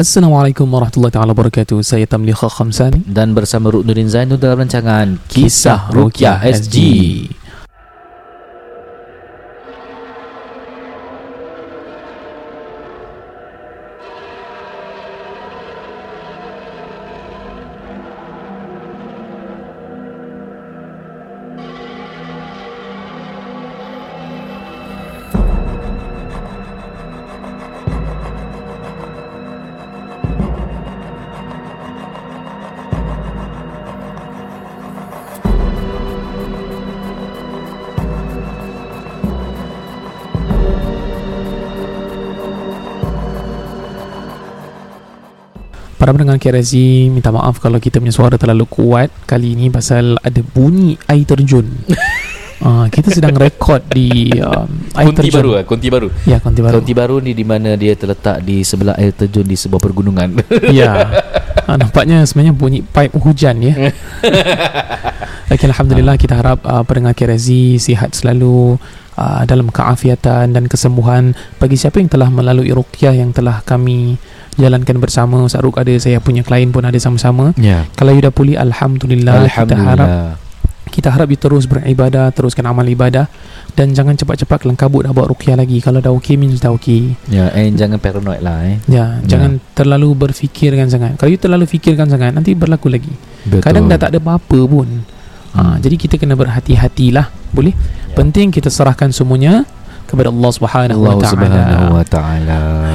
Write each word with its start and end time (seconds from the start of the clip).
Assalamualaikum 0.00 0.64
warahmatullahi 0.64 1.12
taala 1.12 1.36
wabarakatuh. 1.36 1.84
Saya 1.84 2.08
Tamliha 2.08 2.48
Khamsani 2.48 3.04
dan 3.04 3.36
bersama 3.36 3.68
Ruknuddin 3.68 4.08
Zainul 4.08 4.40
dalam 4.40 4.64
rancangan 4.64 5.20
Kisah 5.28 5.92
Rukyah 5.92 6.40
SG. 6.40 6.76
Para 6.80 7.39
pendengar 46.30 46.62
KRSG 46.62 47.10
Minta 47.10 47.34
maaf 47.34 47.58
kalau 47.58 47.82
kita 47.82 47.98
punya 47.98 48.14
suara 48.14 48.38
terlalu 48.38 48.66
kuat 48.70 49.10
Kali 49.26 49.58
ini 49.58 49.66
pasal 49.66 50.14
ada 50.22 50.38
bunyi 50.46 50.94
air 51.10 51.26
terjun. 51.26 51.66
Uh, 52.62 52.86
Kita 52.94 53.10
sedang 53.10 53.34
rekod 53.34 53.82
di 53.90 54.30
um, 54.38 54.68
air 54.94 55.10
Konti 55.10 55.26
terjun. 55.26 55.38
baru 55.42 55.50
eh? 55.58 55.64
Konti 55.66 55.88
baru? 55.90 56.08
Ya, 56.26 56.38
konti 56.38 56.60
baru. 56.62 56.74
Konti 56.78 56.92
baru 56.94 57.16
ni 57.18 57.32
di 57.34 57.42
mana 57.42 57.74
dia 57.74 57.94
terletak 57.98 58.46
di 58.46 58.62
sebelah 58.62 58.94
air 58.94 59.10
terjun 59.10 59.46
di 59.46 59.56
sebuah 59.58 59.82
pergunungan. 59.82 60.30
Ya. 60.70 61.10
Uh, 61.66 61.74
Nampaknya 61.74 62.22
sebenarnya 62.22 62.54
bunyi 62.54 62.86
pipe 62.86 63.18
hujan 63.18 63.58
ya. 63.58 63.74
Okay, 65.50 65.66
Alhamdulillah 65.66 66.14
kita 66.14 66.38
harap 66.38 66.62
uh, 66.62 66.86
pendengar 66.86 67.10
KRSG 67.10 67.82
sihat 67.82 68.14
selalu 68.14 68.78
uh, 69.18 69.42
Dalam 69.42 69.66
keafiatan 69.66 70.54
dan 70.54 70.70
kesembuhan 70.70 71.34
Bagi 71.58 71.74
siapa 71.74 71.98
yang 71.98 72.06
telah 72.06 72.30
melalui 72.30 72.70
ruqyah 72.70 73.18
yang 73.18 73.34
telah 73.34 73.58
kami 73.66 74.14
jalankan 74.56 74.96
bersama. 74.96 75.38
Ustaz 75.40 75.60
Ruk 75.60 75.76
ada 75.76 75.92
saya 75.94 76.18
punya 76.18 76.40
klien 76.40 76.68
pun 76.68 76.82
ada 76.82 76.96
sama-sama. 76.96 77.52
Ya. 77.54 77.86
Kalau 77.92 78.10
you 78.10 78.20
dah 78.20 78.30
pulih 78.30 78.56
Alhamdulillah, 78.56 79.46
kita 79.46 79.74
harap 79.74 80.08
Alhamdulillah. 80.08 80.48
kita 80.90 81.08
harap 81.08 81.28
you 81.28 81.38
terus 81.38 81.64
beribadah 81.64 82.30
teruskan 82.30 82.66
amal 82.66 82.82
ibadah. 82.82 83.30
Dan 83.70 83.94
jangan 83.94 84.12
cepat-cepat 84.12 84.60
kelang 84.60 84.74
kabut 84.74 85.06
nak 85.06 85.14
buat 85.14 85.30
ruqyah 85.30 85.54
lagi. 85.54 85.78
Kalau 85.78 86.02
dah 86.02 86.10
okey 86.12 86.34
means 86.34 86.58
dah 86.58 86.74
okey 86.74 87.14
Ya, 87.28 87.54
and 87.54 87.78
jangan 87.78 87.96
paranoid 87.96 88.42
lah 88.42 88.66
eh. 88.66 88.82
Ya, 88.84 89.22
jangan 89.22 89.62
terlalu 89.72 90.10
berfikirkan 90.18 90.90
sangat. 90.90 91.14
Kalau 91.14 91.30
you 91.30 91.38
terlalu 91.38 91.64
fikirkan 91.64 92.10
sangat 92.10 92.34
nanti 92.34 92.52
berlaku 92.52 92.90
lagi. 92.90 93.14
Betul. 93.46 93.62
Kadang 93.62 93.86
dah 93.86 93.96
tak 93.96 94.10
ada 94.10 94.18
apa-apa 94.18 94.58
pun. 94.66 94.88
Ha, 95.50 95.62
Hmm. 95.62 95.76
jadi 95.78 95.98
kita 95.98 96.14
kena 96.14 96.34
berhati-hatilah 96.34 97.26
boleh? 97.50 97.74
Ya. 97.74 98.14
penting 98.14 98.50
kita 98.50 98.70
serahkan 98.70 99.10
semuanya 99.10 99.66
kepada 100.10 100.34
Allah 100.34 100.50
Subhanahu 100.50 101.00
wa 101.06 101.14
taala 101.22 101.78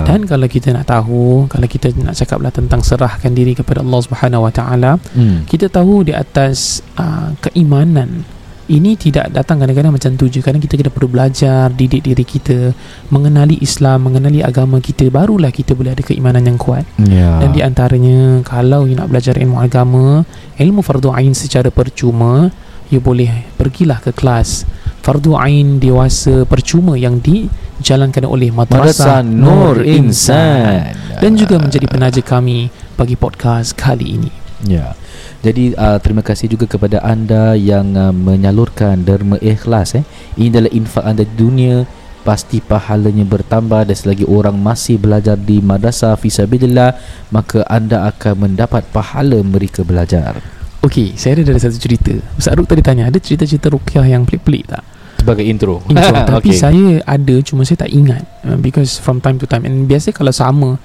dan 0.04 0.20
kalau 0.28 0.48
kita 0.52 0.76
nak 0.76 0.86
tahu 0.92 1.48
kalau 1.48 1.68
kita 1.72 1.96
nak 2.04 2.20
cakaplah 2.20 2.52
tentang 2.52 2.84
serahkan 2.84 3.32
diri 3.32 3.56
kepada 3.56 3.80
Allah 3.80 4.00
Subhanahu 4.04 4.44
wa 4.44 4.52
taala 4.52 5.00
hmm. 5.16 5.48
kita 5.48 5.72
tahu 5.72 6.04
di 6.04 6.12
atas 6.12 6.84
uh, 7.00 7.32
keimanan 7.40 8.28
ini 8.66 8.98
tidak 8.98 9.30
datang 9.30 9.62
kadang-kadang 9.62 9.94
macam 9.94 10.18
tu 10.18 10.26
je 10.26 10.42
kadang 10.42 10.58
kita 10.58 10.74
kena 10.74 10.90
perlu 10.90 11.14
belajar 11.14 11.70
didik 11.70 12.02
diri 12.02 12.26
kita 12.26 12.74
mengenali 13.14 13.62
Islam 13.62 14.10
mengenali 14.10 14.42
agama 14.42 14.82
kita 14.82 15.06
barulah 15.14 15.54
kita 15.54 15.78
boleh 15.78 15.94
ada 15.94 16.02
keimanan 16.02 16.44
yang 16.50 16.58
kuat 16.58 16.82
Ya. 16.98 17.38
dan 17.40 17.54
di 17.54 17.62
antaranya 17.62 18.42
kalau 18.42 18.90
you 18.90 18.98
nak 18.98 19.14
belajar 19.14 19.38
ilmu 19.38 19.62
agama 19.62 20.26
ilmu 20.58 20.82
fardu 20.82 21.14
ain 21.14 21.38
secara 21.38 21.70
percuma 21.70 22.50
you 22.90 22.98
boleh 22.98 23.46
pergilah 23.58 24.02
ke 24.02 24.10
kelas 24.10 24.66
fardu 25.06 25.38
ain 25.38 25.78
dewasa 25.78 26.50
percuma 26.50 26.98
yang 26.98 27.22
dijalankan 27.22 28.26
oleh 28.26 28.50
Madrasah 28.50 29.22
Nur 29.22 29.86
Insan 29.86 30.98
dan 31.22 31.32
juga 31.38 31.62
menjadi 31.62 31.86
penaja 31.86 32.22
kami 32.26 32.74
bagi 32.98 33.14
podcast 33.14 33.78
kali 33.78 34.18
ini 34.18 34.32
Ya. 34.66 34.98
Jadi 35.46 35.78
uh, 35.78 36.02
terima 36.02 36.26
kasih 36.26 36.50
juga 36.50 36.66
kepada 36.66 36.98
anda 37.06 37.54
yang 37.54 37.94
uh, 37.94 38.10
menyalurkan 38.10 39.06
derma 39.06 39.38
ikhlas 39.38 39.94
eh. 39.94 40.04
Ini 40.40 40.50
adalah 40.50 40.72
infak 40.74 41.06
anda 41.06 41.22
di 41.22 41.36
dunia 41.38 41.86
pasti 42.26 42.58
pahalanya 42.58 43.22
bertambah 43.22 43.86
dan 43.86 43.94
selagi 43.94 44.26
orang 44.26 44.58
masih 44.58 44.98
belajar 44.98 45.38
di 45.38 45.62
madrasah 45.62 46.18
fisabilillah 46.18 46.98
maka 47.30 47.62
anda 47.70 48.10
akan 48.10 48.50
mendapat 48.50 48.82
pahala 48.90 49.38
mereka 49.46 49.86
belajar. 49.86 50.42
Okey, 50.82 51.14
saya 51.14 51.38
ada 51.38 51.54
ada 51.54 51.62
satu 51.62 51.78
cerita. 51.78 52.14
Ustaz 52.38 52.58
Ruk 52.58 52.66
tadi 52.66 52.82
tanya, 52.82 53.10
ada 53.10 53.18
cerita-cerita 53.18 53.74
ruqyah 53.74 54.06
yang 54.06 54.26
pelik-pelik 54.26 54.70
tak? 54.70 54.95
Sebagai 55.26 55.42
intro. 55.42 55.82
Intro. 55.90 56.14
Tapi 56.38 56.54
Okey. 56.54 56.62
saya 56.62 57.02
ada 57.02 57.36
cuma 57.42 57.66
saya 57.66 57.82
tak 57.82 57.90
ingat 57.90 58.22
uh, 58.46 58.54
because 58.62 59.02
from 59.02 59.18
time 59.18 59.42
to 59.42 59.50
time. 59.50 59.66
And 59.66 59.90
biasa 59.90 60.14
kalau 60.14 60.30
sama 60.30 60.78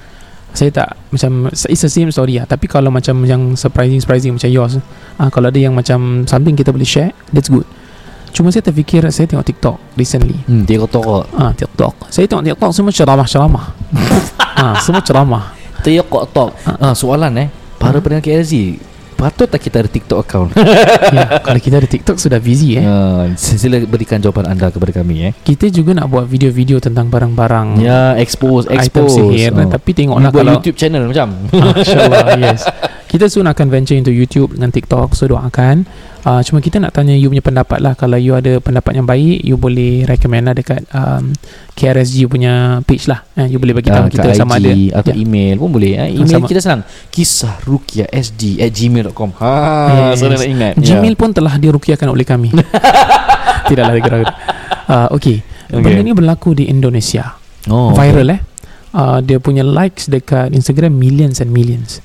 saya 0.56 0.72
tak 0.72 0.96
macam 1.12 1.52
it's 1.52 1.84
the 1.84 1.92
same 1.92 2.08
story 2.08 2.40
lah. 2.40 2.48
Tapi 2.48 2.64
kalau 2.64 2.88
macam 2.88 3.20
yang 3.28 3.52
surprising 3.52 4.00
surprising 4.00 4.32
macam 4.32 4.48
yours 4.48 4.80
ah 5.20 5.28
kalau 5.28 5.52
ada 5.52 5.60
yang 5.60 5.76
macam 5.76 6.24
something 6.24 6.56
kita 6.56 6.72
boleh 6.72 6.88
share 6.88 7.12
that's 7.36 7.52
good. 7.52 7.68
Cuma 8.32 8.48
saya 8.48 8.64
terfikir 8.64 9.04
saya 9.12 9.28
tengok 9.28 9.44
TikTok 9.44 9.76
recently. 10.00 10.40
Hmm, 10.48 10.64
kata 10.64 11.28
ah 11.36 11.52
TikTok. 11.52 12.08
Saya 12.08 12.24
tengok 12.24 12.48
TikTok 12.48 12.70
semua 12.72 12.92
ceramah-ceramah 12.96 13.64
ah 14.64 14.74
semua 14.80 15.04
ceramah. 15.04 15.52
Dia 15.84 16.00
kata 16.00 16.56
ah, 16.80 16.96
soalan 16.96 17.36
eh. 17.36 17.48
Para 17.76 18.00
pendengar 18.00 18.24
KLZ 18.24 18.89
patut 19.20 19.44
tak 19.44 19.60
kita 19.60 19.76
ada 19.78 19.90
TikTok 19.90 20.18
account? 20.18 20.50
ya, 21.16 21.38
kalau 21.38 21.60
kita 21.60 21.76
ada 21.76 21.84
TikTok 21.84 22.16
sudah 22.16 22.40
busy 22.40 22.80
eh 22.80 22.82
Ya, 22.82 23.28
sila 23.36 23.76
berikan 23.84 24.16
jawapan 24.16 24.48
anda 24.48 24.72
kepada 24.72 24.96
kami 24.96 25.28
eh. 25.28 25.32
kita 25.44 25.68
juga 25.68 25.92
nak 25.92 26.08
buat 26.08 26.24
video-video 26.24 26.80
tentang 26.80 27.06
barang-barang 27.06 27.76
Ya, 27.76 28.16
expose, 28.16 28.64
item 28.66 28.80
expose. 29.04 29.12
sihir 29.14 29.52
Oh. 29.52 29.68
tapi 29.68 29.92
tengoklah 29.92 30.30
buat 30.30 30.40
kalau 30.40 30.52
YouTube 30.56 30.74
channel 30.74 31.04
macam. 31.04 31.28
Ah, 31.52 31.76
InsyaAllah 31.76 32.26
yes 32.40 32.62
Kita 33.10 33.26
soon 33.26 33.50
akan 33.50 33.66
venture 33.66 33.98
into 33.98 34.14
YouTube 34.14 34.54
dengan 34.54 34.70
TikTok 34.70 35.18
So 35.18 35.26
doakan. 35.26 35.82
Uh, 36.22 36.38
Cuma 36.46 36.62
kita 36.62 36.78
nak 36.78 36.94
tanya 36.94 37.10
you 37.10 37.26
punya 37.26 37.42
pendapat 37.42 37.82
lah. 37.82 37.98
Kalau 37.98 38.14
you 38.14 38.38
ada 38.38 38.62
pendapat 38.62 38.94
yang 38.94 39.02
baik 39.02 39.42
You 39.42 39.58
boleh 39.58 40.06
recommend 40.06 40.46
lah 40.46 40.54
dekat 40.54 40.86
um, 40.94 41.34
KRSG 41.74 42.30
punya 42.30 42.78
page 42.86 43.10
lah. 43.10 43.26
Eh, 43.34 43.50
You 43.50 43.58
boleh 43.58 43.74
bagi 43.74 43.90
tahu 43.90 44.06
Ah, 44.06 44.08
kita 44.08 44.30
kat 44.30 44.38
sama 44.38 44.56
IG 44.56 44.94
ada. 44.94 45.02
atau 45.02 45.10
Ya. 45.10 45.14
email 45.18 45.58
pun 45.58 45.74
boleh. 45.74 45.92
Eh. 45.98 46.22
Email 46.22 46.38
sama. 46.38 46.46
kita 46.46 46.60
senang. 46.62 46.80
Kisah 47.10 47.54
Rukia 47.66 48.06
SD 48.06 48.62
At 48.62 48.70
gmail.com 48.70 49.30
Ha 49.42 49.52
Yes. 50.14 50.22
Senang 50.22 50.38
nak 50.38 50.46
ingat. 50.46 50.72
Gmail 50.78 51.14
pun 51.18 51.34
telah 51.34 51.54
dirukiahkan 51.58 52.06
oleh 52.06 52.22
kami. 52.22 52.54
Tidaklah 53.68 53.92
kira 53.98 54.18
uh, 54.86 55.08
Okay 55.10 55.42
Okay. 55.66 55.82
Benda 55.82 56.02
ni 56.02 56.10
berlaku 56.10 56.54
di 56.54 56.66
Indonesia. 56.66 57.38
Oh, 57.66 57.90
Viral 57.90 58.26
eh. 58.34 58.40
Uh, 58.90 59.18
Dia 59.18 59.38
punya 59.38 59.62
likes 59.62 60.06
dekat 60.06 60.50
Instagram 60.50 60.94
Millions 60.94 61.38
and 61.38 61.50
millions 61.50 61.98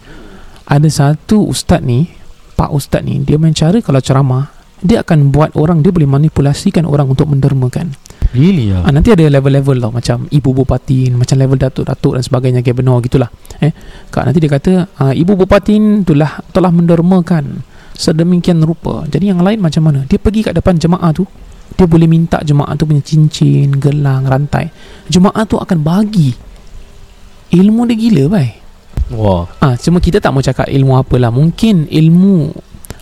Ada 0.66 0.90
satu 0.90 1.46
ustaz 1.46 1.81
ni 1.86 2.09
Pak 2.58 2.74
ustaz 2.74 3.06
ni 3.06 3.22
Dia 3.22 3.38
main 3.38 3.53
cara 3.53 3.78
kalau 3.81 4.02
ceramah 4.02 4.50
Dia 4.81 5.06
akan 5.06 5.30
buat 5.30 5.53
orang 5.53 5.86
Dia 5.86 5.94
boleh 5.94 6.09
manipulasikan 6.09 6.90
orang 6.90 7.06
Untuk 7.12 7.30
mendermakan 7.30 7.94
Really 8.36 8.74
ya 8.74 8.84
Ah, 8.84 8.92
nanti 8.92 9.16
ada 9.16 9.24
level-level 9.31 9.80
tau 9.80 9.92
macam 9.96 10.18
ibu 10.28 10.50
bupati, 10.52 11.08
macam 11.16 11.40
level 11.40 11.56
datuk-datuk 11.56 12.20
dan 12.20 12.24
sebagainya 12.26 12.59
gubernur 12.59 13.00
gitulah. 13.00 13.31
Eh, 13.64 13.72
kak 14.12 14.28
nanti 14.28 14.44
dia 14.44 14.52
kata 14.52 14.72
ah, 15.00 15.14
ibu 15.16 15.40
bupati 15.40 16.03
itulah 16.03 16.44
telah 16.52 16.68
mendermakan 16.76 17.64
sedemikian 17.96 18.59
rupa. 18.59 19.08
Jadi 19.08 19.32
yang 19.32 19.40
lain 19.40 19.64
macam 19.64 19.88
mana? 19.88 20.03
Dia 20.03 20.20
pergi 20.20 20.52
kat 20.52 20.53
depan 20.59 20.76
jemaah 20.76 21.16
tu, 21.16 21.24
dia 21.80 21.88
boleh 21.88 22.12
minta 22.12 22.44
jemaah 22.44 22.76
tu 22.76 22.84
punya 22.84 23.00
cincin, 23.00 23.72
gelang, 23.80 24.28
rantai. 24.28 24.68
Jemaah 25.08 25.47
tu 25.47 25.56
akan 25.56 25.80
bagi. 25.80 26.36
Ilmu 27.56 27.82
dia 27.88 27.96
gila, 27.96 28.23
bai. 28.28 28.65
Wah 29.07 29.46
Ah, 29.57 29.75
cuma 29.75 29.97
kita 29.97 30.17
tak 30.17 30.29
mau 30.29 30.40
cakap 30.40 30.66
ilmu 30.66 30.96
apalah. 30.96 31.29
Mungkin 31.29 31.85
ilmu 31.85 32.49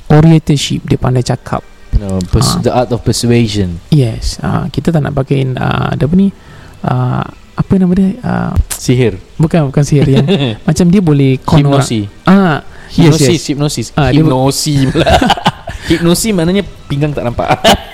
orientation 0.10 0.82
dia 0.82 0.96
pandai 0.96 1.22
cakap. 1.22 1.64
no, 1.94 2.18
pers- 2.26 2.58
Ah. 2.58 2.62
The 2.62 2.72
art 2.74 2.90
of 2.90 3.02
persuasion 3.02 3.78
Yes, 3.88 4.36
uh, 4.40 4.66
kita 4.68 4.90
tak 4.90 5.00
nak 5.00 5.14
pakai 5.14 5.46
uh, 5.48 5.94
ada 5.94 6.04
apa 6.04 6.14
ni? 6.14 6.34
Uh, 6.82 7.24
apa 7.54 7.72
nama 7.78 7.94
dia? 7.94 8.18
Uh, 8.20 8.52
Sihir 8.68 9.22
bukan 9.38 9.70
bukan 9.70 9.86
sihir 9.86 10.10
yang 10.12 10.26
macam 10.68 10.86
dia 10.88 11.00
boleh. 11.00 11.38
Hipnosis 11.40 12.10
Ah, 12.26 12.66
yes, 12.90 13.14
Hipnosis 13.14 13.30
yes. 13.30 13.44
Hipnosis 13.48 13.88
Ah, 13.94 14.10
Hipnosis 14.10 14.90
pula 14.90 15.06
Hipnosis 15.90 16.34
maknanya 16.34 16.66
Pinggang 16.90 17.12
tak 17.12 17.24
nampak 17.24 17.46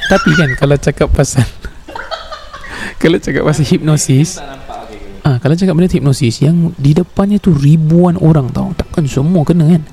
Tapi 0.08 0.30
kan 0.34 0.50
kalau 0.56 0.76
cakap 0.76 1.12
pasal 1.12 1.44
kalau 3.02 3.18
cakap 3.18 3.44
pasal 3.44 3.64
hipnosis 3.64 4.40
Ah, 5.24 5.38
kalau 5.38 5.54
cakap 5.56 5.76
benda 5.76 5.92
hipnosis 5.92 6.40
yang 6.40 6.72
di 6.80 6.96
depannya 6.96 7.38
tu 7.38 7.52
ribuan 7.52 8.16
orang 8.20 8.50
tau. 8.52 8.72
Takkan 8.76 9.04
semua 9.06 9.44
kena 9.44 9.68
kan? 9.68 9.84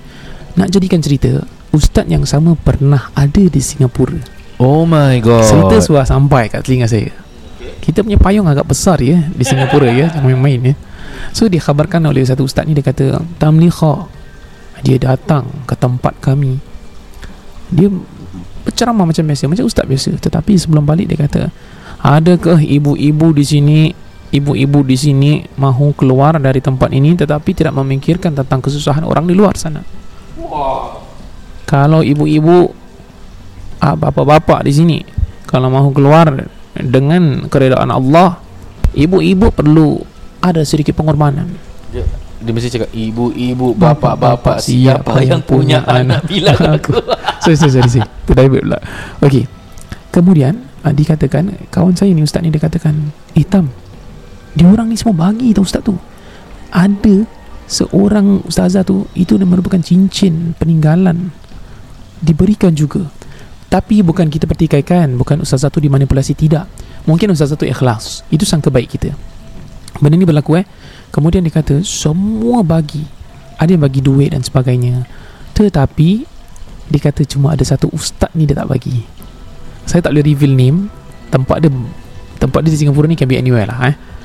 Nak 0.56 0.68
jadikan 0.72 1.02
cerita, 1.02 1.42
ustaz 1.74 2.06
yang 2.08 2.22
sama 2.24 2.54
pernah 2.54 3.10
ada 3.12 3.42
di 3.42 3.60
Singapura. 3.60 4.16
Oh 4.56 4.88
my 4.88 5.20
god 5.20 5.44
Cerita 5.44 5.76
sudah 5.84 6.08
sampai 6.08 6.48
kat 6.48 6.64
telinga 6.64 6.88
saya. 6.88 7.12
Kita 7.84 8.00
punya 8.00 8.16
payung 8.16 8.48
agak 8.48 8.64
besar 8.64 9.02
ya 9.04 9.20
di 9.20 9.44
Singapura 9.44 9.92
ya, 9.92 10.08
jangan 10.08 10.32
main-main 10.32 10.72
ya. 10.72 10.74
So 11.32 11.48
dikhabarkan 11.50 12.04
oleh 12.06 12.24
satu 12.24 12.46
ustaz 12.46 12.64
ni 12.68 12.76
Dia 12.76 12.84
kata 12.84 13.20
Tamlikha 13.40 14.08
Dia 14.84 14.96
datang 15.00 15.48
ke 15.64 15.74
tempat 15.76 16.16
kami 16.20 16.58
Dia 17.72 17.90
berceramah 18.66 19.08
macam 19.08 19.24
biasa 19.24 19.48
Macam 19.48 19.64
ustaz 19.66 19.84
biasa 19.86 20.16
Tetapi 20.20 20.52
sebelum 20.56 20.84
balik 20.84 21.12
dia 21.12 21.18
kata 21.26 21.42
Adakah 22.04 22.60
ibu-ibu 22.60 23.32
di 23.32 23.44
sini 23.44 23.78
Ibu-ibu 24.36 24.84
di 24.84 24.96
sini 24.98 25.32
Mahu 25.56 25.96
keluar 25.96 26.36
dari 26.36 26.60
tempat 26.60 26.92
ini 26.92 27.16
Tetapi 27.16 27.50
tidak 27.56 27.72
memikirkan 27.76 28.36
tentang 28.36 28.60
kesusahan 28.60 29.02
orang 29.06 29.24
di 29.24 29.34
luar 29.34 29.56
sana. 29.56 29.80
Kalau 31.64 32.00
ibu-ibu 32.04 32.70
ah, 33.80 33.96
Bapak-bapak 33.96 34.62
di 34.66 34.72
sini 34.72 34.98
Kalau 35.48 35.72
mahu 35.72 35.96
keluar 35.96 36.28
Dengan 36.76 37.48
keredaan 37.48 37.88
Allah 37.88 38.38
Ibu-ibu 38.92 39.52
perlu 39.52 40.00
Ada 40.44 40.62
sedikit 40.62 40.94
pengorbanan. 40.94 41.48
Dia, 41.90 42.04
dia 42.36 42.52
mesti 42.52 42.68
cakap 42.68 42.90
ibu-ibu, 42.92 43.72
bapak-bapak 43.74 44.60
siapa 44.60 45.24
yang 45.24 45.40
punya 45.42 45.82
anak? 45.82 46.28
bilang 46.28 46.60
aku. 46.76 46.94
sorry, 47.42 47.56
sorry, 47.56 47.72
sorry, 47.72 47.90
sorry. 47.90 48.08
Terdivert 48.28 48.62
pula. 48.62 48.78
Okey. 49.24 49.44
Kemudian 50.12 50.64
uh, 50.86 50.92
Dikatakan 50.94 51.68
Kawan 51.68 51.92
saya 51.98 52.14
ni 52.14 52.22
Ustaz 52.24 52.40
ni 52.40 52.48
dia 52.48 52.62
katakan 52.62 53.12
Hitam 53.36 53.68
Dia 54.56 54.72
orang 54.72 54.88
ni 54.88 54.96
semua 54.96 55.28
bagi 55.28 55.52
tau 55.52 55.62
Ustaz 55.62 55.84
tu. 55.84 55.94
Ada 56.72 57.28
Seorang 57.66 58.46
Ustazah 58.46 58.86
tu 58.86 59.10
Itu 59.12 59.36
merupakan 59.42 59.78
cincin 59.78 60.56
Peninggalan. 60.56 61.30
Diberikan 62.24 62.72
juga. 62.72 63.04
Tapi 63.68 64.00
bukan 64.00 64.32
kita 64.32 64.48
pertikaikan 64.48 65.14
Bukan 65.20 65.44
Ustazah 65.44 65.68
tu 65.68 65.78
dimanipulasi 65.84 66.32
Tidak. 66.32 66.64
Mungkin 67.04 67.36
Ustazah 67.36 67.60
tu 67.60 67.68
ikhlas. 67.68 68.24
Itu 68.32 68.48
sangka 68.48 68.72
baik 68.72 68.96
kita. 68.96 69.12
Benda 70.00 70.16
ni 70.16 70.24
berlaku 70.24 70.56
eh. 70.62 70.66
Kemudian 71.12 71.44
dia 71.44 71.52
kata 71.52 71.84
Semua 71.84 72.64
bagi. 72.64 73.04
Ada 73.60 73.76
yang 73.76 73.84
bagi 73.84 74.00
duit 74.00 74.32
dan 74.32 74.40
sebagainya. 74.40 75.04
Tetapi 75.52 76.10
Dia 76.88 77.00
kata 77.02 77.28
cuma 77.28 77.52
ada 77.52 77.66
satu 77.66 77.92
ustaz 77.92 78.32
ni 78.32 78.48
dia 78.48 78.56
tak 78.56 78.72
bagi. 78.72 79.04
Saya 79.84 80.00
tak 80.06 80.16
boleh 80.16 80.32
reveal 80.32 80.54
name. 80.54 80.88
Tempat 81.28 81.66
dia 81.66 81.70
Tempat 82.38 82.62
dia 82.62 82.70
di 82.72 82.78
Singapura 82.78 83.10
ni 83.10 83.18
can 83.18 83.26
be 83.26 83.36
anywhere 83.36 83.66
lah 83.68 83.90
eh 83.90 84.15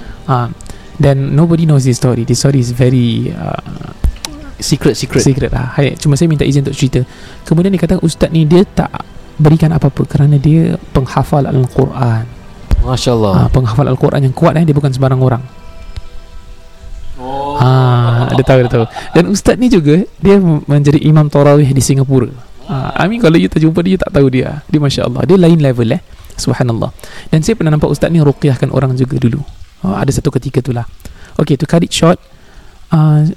Dan 1.02 1.34
nobody 1.34 1.66
knows 1.66 1.88
this 1.88 1.98
story 1.98 2.28
This 2.28 2.46
story 2.46 2.62
is 2.62 2.70
very 2.76 3.34
uh, 3.34 3.90
Secret, 4.62 4.94
secret. 4.94 5.26
secret 5.26 5.50
lah 5.50 5.74
Hai, 5.74 5.98
Cuma 5.98 6.14
saya 6.14 6.30
minta 6.30 6.46
izin 6.46 6.62
untuk 6.62 6.78
cerita 6.78 7.02
Kemudian 7.50 7.74
dia 7.74 7.82
kata 7.82 7.98
ustaz 8.06 8.30
ni 8.30 8.46
dia 8.46 8.62
tak 8.62 9.02
Berikan 9.42 9.74
apa-apa 9.74 10.06
Kerana 10.06 10.38
dia 10.38 10.78
penghafal 10.94 11.50
Al-Quran 11.50 12.26
Masya 12.86 13.10
ha, 13.10 13.18
Allah. 13.18 13.34
Penghafal 13.50 13.90
Al-Quran 13.90 14.30
yang 14.30 14.36
kuat 14.38 14.54
eh 14.62 14.66
Dia 14.66 14.76
bukan 14.78 14.94
sembarang 14.94 15.22
orang 15.22 15.42
Oh. 17.22 17.54
Ha, 17.62 18.34
dia 18.34 18.42
tahu 18.42 18.66
dia 18.66 18.72
tahu. 18.74 18.86
Dan 19.14 19.24
ustaz 19.30 19.56
ni 19.62 19.70
juga 19.70 20.02
dia 20.18 20.42
menjadi 20.42 20.98
imam 21.06 21.30
tarawih 21.30 21.70
di 21.70 21.78
Singapura. 21.78 22.34
Ha, 22.66 22.98
I 22.98 23.06
mean 23.06 23.22
kalau 23.22 23.38
you 23.38 23.46
terjumpa 23.46 23.78
dia 23.86 23.94
you 23.94 24.02
tak 24.02 24.10
tahu 24.10 24.28
dia. 24.34 24.66
Dia 24.66 24.80
masya-Allah. 24.82 25.22
Dia 25.30 25.38
lain 25.38 25.62
level 25.62 25.94
eh. 25.94 26.02
Subhanallah. 26.34 26.90
Dan 27.30 27.46
saya 27.46 27.54
pernah 27.54 27.78
nampak 27.78 27.94
ustaz 27.94 28.10
ni 28.10 28.18
ruqyahkan 28.18 28.74
orang 28.74 28.98
juga 28.98 29.22
dulu. 29.22 29.46
Ha, 29.82 30.02
ada 30.02 30.12
satu 30.14 30.30
ketika 30.34 30.62
tu 30.62 30.74
lah. 30.74 30.86
Okay, 31.38 31.58
to 31.58 31.66
cut 31.66 31.82
it 31.82 31.94
short. 31.94 32.22
Uh, 32.94 33.30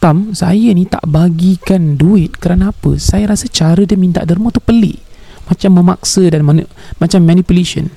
Tam, 0.00 0.32
saya 0.32 0.72
ni 0.72 0.88
tak 0.88 1.04
bagikan 1.04 2.00
duit 2.00 2.40
kerana 2.40 2.72
apa? 2.72 2.96
Saya 2.96 3.36
rasa 3.36 3.44
cara 3.52 3.84
dia 3.84 4.00
minta 4.00 4.24
derma 4.24 4.48
tu 4.48 4.56
pelik. 4.56 4.96
Macam 5.44 5.76
memaksa 5.76 6.24
dan 6.32 6.40
mani- 6.40 6.64
macam 6.96 7.20
manipulation. 7.20 7.92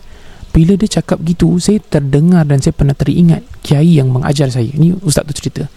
Bila 0.51 0.75
dia 0.75 0.99
cakap 0.99 1.23
gitu, 1.23 1.55
saya 1.63 1.79
terdengar 1.79 2.43
dan 2.43 2.59
saya 2.59 2.75
pernah 2.75 2.91
teringat 2.91 3.47
kiai 3.63 4.03
yang 4.03 4.11
mengajar 4.11 4.51
saya. 4.51 4.67
Ni 4.75 4.91
ustaz 4.99 5.23
tu 5.31 5.47
cerita. 5.47 5.71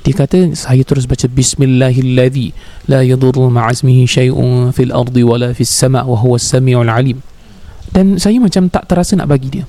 Dia 0.00 0.14
kata 0.16 0.56
saya 0.56 0.80
terus 0.88 1.04
baca 1.04 1.28
bismillahilladzi 1.28 2.56
la 2.88 3.04
yadurru 3.04 3.52
ma'azmihi 3.52 4.08
syai'un 4.08 4.72
fil 4.72 4.88
ardi 4.88 5.20
wala 5.20 5.52
fis 5.52 5.68
sama' 5.68 6.00
wa 6.08 6.16
huwa 6.16 6.40
as-sami'ul 6.40 6.88
alim. 6.88 7.20
Dan 7.92 8.16
saya 8.16 8.40
macam 8.40 8.72
tak 8.72 8.88
terasa 8.88 9.20
nak 9.20 9.28
bagi 9.28 9.60
dia. 9.60 9.68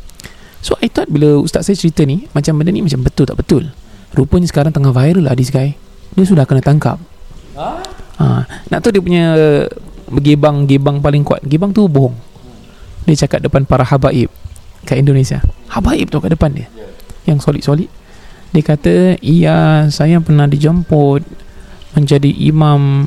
So 0.59 0.75
I 0.83 0.91
thought 0.91 1.07
bila 1.07 1.39
ustaz 1.39 1.67
saya 1.67 1.79
cerita 1.79 2.03
ni 2.03 2.27
macam 2.35 2.59
benda 2.59 2.71
ni 2.75 2.83
macam 2.83 2.99
betul 3.03 3.25
tak 3.27 3.39
betul. 3.39 3.63
Rupanya 4.11 4.47
sekarang 4.49 4.75
tengah 4.75 4.91
viral 4.91 5.29
lah 5.29 5.35
this 5.37 5.53
guy. 5.53 5.77
Dia 6.17 6.25
sudah 6.25 6.43
kena 6.43 6.59
tangkap. 6.59 6.99
Ha, 8.19 8.43
nak 8.67 8.79
tahu 8.83 8.91
dia 8.99 9.03
punya 9.03 9.25
gebang-gebang 10.11 10.99
paling 10.99 11.23
kuat. 11.23 11.39
Gebang 11.45 11.71
tu 11.71 11.87
bohong. 11.87 12.15
Dia 13.07 13.25
cakap 13.25 13.45
depan 13.45 13.63
para 13.63 13.87
habaib 13.87 14.27
kat 14.83 14.99
Indonesia. 14.99 15.39
Habaib 15.71 16.11
tu 16.11 16.19
kat 16.19 16.33
depan 16.33 16.51
dia. 16.51 16.67
Yang 17.23 17.47
solid-solid. 17.47 17.89
Dia 18.49 18.63
kata, 18.65 19.21
"Iya, 19.21 19.87
saya 19.93 20.17
pernah 20.19 20.49
dijemput 20.49 21.21
menjadi 21.93 22.29
imam 22.49 23.05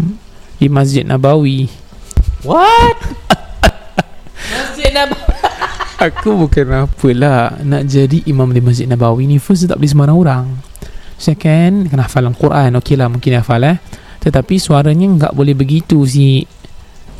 di 0.62 0.70
Masjid 0.70 1.02
Nabawi." 1.02 1.66
What? 2.46 2.96
Masjid 4.54 4.94
Nabawi. 4.94 5.31
Aku 6.02 6.34
bukan 6.34 6.66
apalah 6.82 7.62
nak 7.62 7.86
jadi 7.86 8.26
imam 8.26 8.50
di 8.50 8.58
Masjid 8.58 8.90
Nabawi 8.90 9.30
ni 9.30 9.38
first 9.38 9.70
tak 9.70 9.78
boleh 9.78 9.86
sembarang 9.86 10.18
orang. 10.18 10.44
Second, 11.14 11.86
kena 11.86 12.10
hafal 12.10 12.26
Al-Quran. 12.26 12.74
Okey 12.82 12.98
lah, 12.98 13.06
mungkin 13.06 13.38
hafal 13.38 13.62
eh. 13.62 13.78
Tetapi 14.18 14.58
suaranya 14.58 15.06
enggak 15.06 15.30
boleh 15.30 15.54
begitu 15.54 16.02
si 16.02 16.42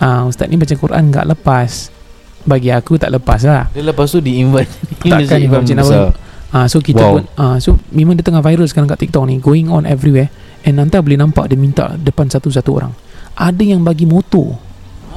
ah 0.03 0.27
ustaz 0.27 0.51
ni 0.51 0.59
baca 0.59 0.75
Quran 0.75 1.15
enggak 1.15 1.31
lepas. 1.31 1.95
Bagi 2.43 2.75
aku 2.75 2.99
tak 2.99 3.15
lepas 3.15 3.47
lah. 3.47 3.71
Dia 3.71 3.87
lepas 3.87 4.11
tu 4.11 4.19
di-invite 4.19 4.67
Takkan 5.07 5.39
imam 5.39 5.63
Masjid 5.63 5.79
Nabawi. 5.79 6.11
Ah 6.51 6.67
so 6.67 6.83
kita 6.83 7.07
Wow. 7.07 7.13
pun 7.23 7.25
ah 7.39 7.57
so 7.63 7.79
memang 7.95 8.19
dia 8.19 8.27
tengah 8.27 8.43
viral 8.43 8.67
sekarang 8.67 8.91
kat 8.91 9.07
TikTok 9.07 9.31
ni 9.31 9.39
going 9.39 9.71
on 9.71 9.87
everywhere 9.87 10.27
and 10.67 10.83
nanti 10.83 10.99
boleh 10.99 11.23
nampak 11.23 11.47
dia 11.47 11.55
minta 11.55 11.95
depan 11.95 12.27
satu-satu 12.27 12.71
orang. 12.75 12.91
Ada 13.39 13.63
yang 13.63 13.87
bagi 13.87 14.11
motor. 14.11 14.59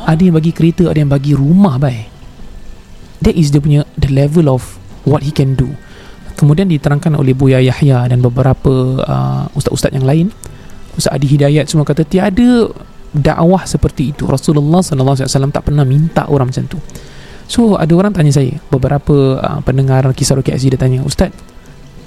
Ada 0.05 0.21
yang 0.21 0.37
bagi 0.37 0.53
kereta, 0.53 0.85
ada 0.85 1.01
yang 1.01 1.09
bagi 1.09 1.33
rumah 1.33 1.81
bai. 1.81 2.13
That 3.23 3.35
is 3.37 3.53
dia 3.53 3.63
punya 3.63 3.87
the 3.95 4.11
level 4.11 4.51
of 4.51 4.75
what 5.07 5.23
he 5.23 5.31
can 5.31 5.55
do. 5.55 5.71
Kemudian 6.35 6.67
diterangkan 6.67 7.15
oleh 7.15 7.31
Buya 7.31 7.63
Yahya 7.63 8.11
dan 8.11 8.19
beberapa 8.19 8.99
uh, 8.99 9.43
ustaz-ustaz 9.55 9.95
yang 9.95 10.03
lain. 10.03 10.27
Ustaz 10.99 11.15
Adi 11.15 11.27
Hidayat 11.31 11.71
semua 11.71 11.87
kata 11.87 12.03
tiada 12.03 12.67
dakwah 13.15 13.63
seperti 13.63 14.11
itu. 14.11 14.27
Rasulullah 14.27 14.83
sallallahu 14.83 15.15
alaihi 15.15 15.31
wasallam 15.31 15.51
tak 15.55 15.71
pernah 15.71 15.87
minta 15.87 16.27
orang 16.27 16.51
macam 16.51 16.67
tu. 16.67 16.79
So 17.45 17.77
ada 17.77 17.93
orang 17.93 18.09
tanya 18.09 18.33
saya 18.33 18.57
Beberapa 18.73 19.37
uh, 19.37 19.59
pendengar 19.61 20.01
Kisah 20.17 20.33
Rocky 20.33 20.49
SG 20.49 20.73
Dia 20.73 20.81
tanya 20.81 21.05
Ustaz 21.05 21.29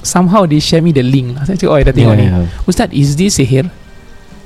Somehow 0.02 0.50
they 0.50 0.58
share 0.58 0.82
me 0.82 0.90
the 0.90 1.02
link 1.06 1.34
lah 1.38 1.46
Saya 1.46 1.55
cakap 1.55 1.70
oh 1.75 1.78
I 1.78 1.87
dah 1.87 1.94
tengok 1.94 2.14
Ya, 2.14 2.19
ni 2.19 2.26
ya. 2.26 2.43
Ustaz 2.66 2.90
is 2.90 3.14
this 3.14 3.38
sihir 3.38 3.70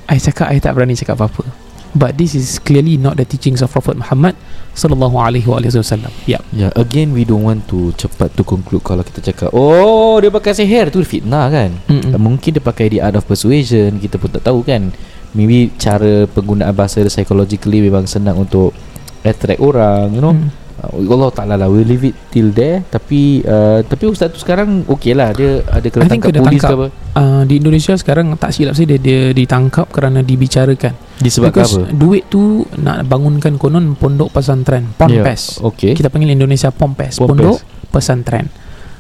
I 0.05 0.21
cakap 0.21 0.53
I 0.53 0.61
tak 0.61 0.77
berani 0.77 0.93
cakap 0.93 1.17
apa-apa 1.17 1.49
But 1.93 2.17
this 2.17 2.33
is 2.33 2.57
clearly 2.57 2.97
not 2.97 3.21
the 3.21 3.29
teachings 3.29 3.61
of 3.61 3.69
Prophet 3.69 4.01
Muhammad 4.01 4.33
Sallallahu 4.73 5.13
alaihi 5.21 5.45
wasallam 5.45 6.09
Ya 6.25 6.41
Ya, 6.57 6.73
again 6.73 7.13
we 7.13 7.29
don't 7.29 7.45
want 7.45 7.69
to 7.69 7.93
cepat 8.01 8.33
to 8.41 8.43
conclude 8.49 8.81
kalau 8.81 9.05
kita 9.05 9.21
cakap, 9.21 9.53
oh 9.53 10.17
dia 10.17 10.33
pakai 10.33 10.57
sihir 10.57 10.89
tu 10.89 11.05
fitnah 11.05 11.53
kan. 11.53 11.77
Mm-mm. 11.93 12.17
Mungkin 12.17 12.57
dia 12.57 12.65
pakai 12.65 12.89
the 12.89 13.05
art 13.05 13.21
of 13.21 13.29
persuasion, 13.29 14.01
kita 14.01 14.17
pun 14.17 14.33
tak 14.33 14.49
tahu 14.49 14.65
kan. 14.65 14.89
Maybe 15.37 15.69
cara 15.77 16.25
penggunaan 16.29 16.73
bahasa 16.73 17.05
dia 17.05 17.13
psychologically 17.13 17.85
memang 17.85 18.09
senang 18.09 18.41
untuk 18.41 18.73
attract 19.21 19.61
orang, 19.61 20.17
you 20.17 20.25
know. 20.25 20.33
Mm. 20.33 20.62
Uh, 20.83 20.99
Allah 21.07 21.31
Ta'ala 21.31 21.55
lah 21.55 21.71
We'll 21.71 21.87
leave 21.87 22.11
it 22.11 22.19
till 22.29 22.51
there 22.51 22.83
Tapi 22.85 23.47
uh, 23.47 23.87
Tapi 23.87 24.03
ustaz 24.11 24.35
tu 24.35 24.43
sekarang 24.43 24.83
Okay 24.85 25.15
lah 25.15 25.31
Dia 25.31 25.63
ada 25.63 25.87
kena 25.87 26.11
tangkap 26.11 26.35
kena 26.35 26.43
polis 26.43 26.59
tangkap. 26.59 26.69
ke 26.69 26.75
apa 26.75 26.87
uh, 27.15 27.43
Di 27.47 27.55
Indonesia 27.57 27.95
sekarang 27.95 28.27
Tak 28.35 28.51
silap 28.51 28.75
saya 28.75 28.91
dia, 28.91 28.99
dia 28.99 29.21
ditangkap 29.31 29.87
Kerana 29.89 30.21
dibicarakan 30.21 30.93
Disebabkan 31.17 31.63
Because 31.63 31.79
apa 31.79 31.95
duit 31.95 32.27
tu 32.27 32.67
Nak 32.75 33.07
bangunkan 33.07 33.55
konon 33.57 33.95
Pondok 33.95 34.35
pesantren 34.35 34.91
Ponpes 34.93 35.63
Okay 35.63 35.95
Kita 35.95 36.11
panggil 36.11 36.35
Indonesia 36.35 36.75
Pompes, 36.75 37.15
Pompes. 37.15 37.31
Pondok 37.31 37.59
Pesantren. 37.89 38.47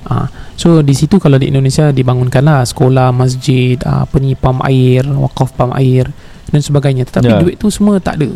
Ah, 0.03 0.27
so 0.53 0.83
di 0.83 0.93
situ 0.93 1.17
kalau 1.17 1.39
di 1.39 1.47
Indonesia 1.49 1.95
dibangunkanlah 1.95 2.67
sekolah, 2.67 3.15
masjid, 3.15 3.79
ah, 3.87 4.03
apa 4.03 4.19
ni 4.19 4.35
pam 4.35 4.59
air, 4.67 5.07
wakaf 5.07 5.55
pam 5.55 5.71
air 5.73 6.11
dan 6.51 6.61
sebagainya. 6.61 7.07
Tetapi 7.07 7.31
Ya. 7.31 7.39
duit 7.39 7.57
tu 7.57 7.71
semua 7.71 8.03
tak 8.03 8.19
ada. 8.19 8.31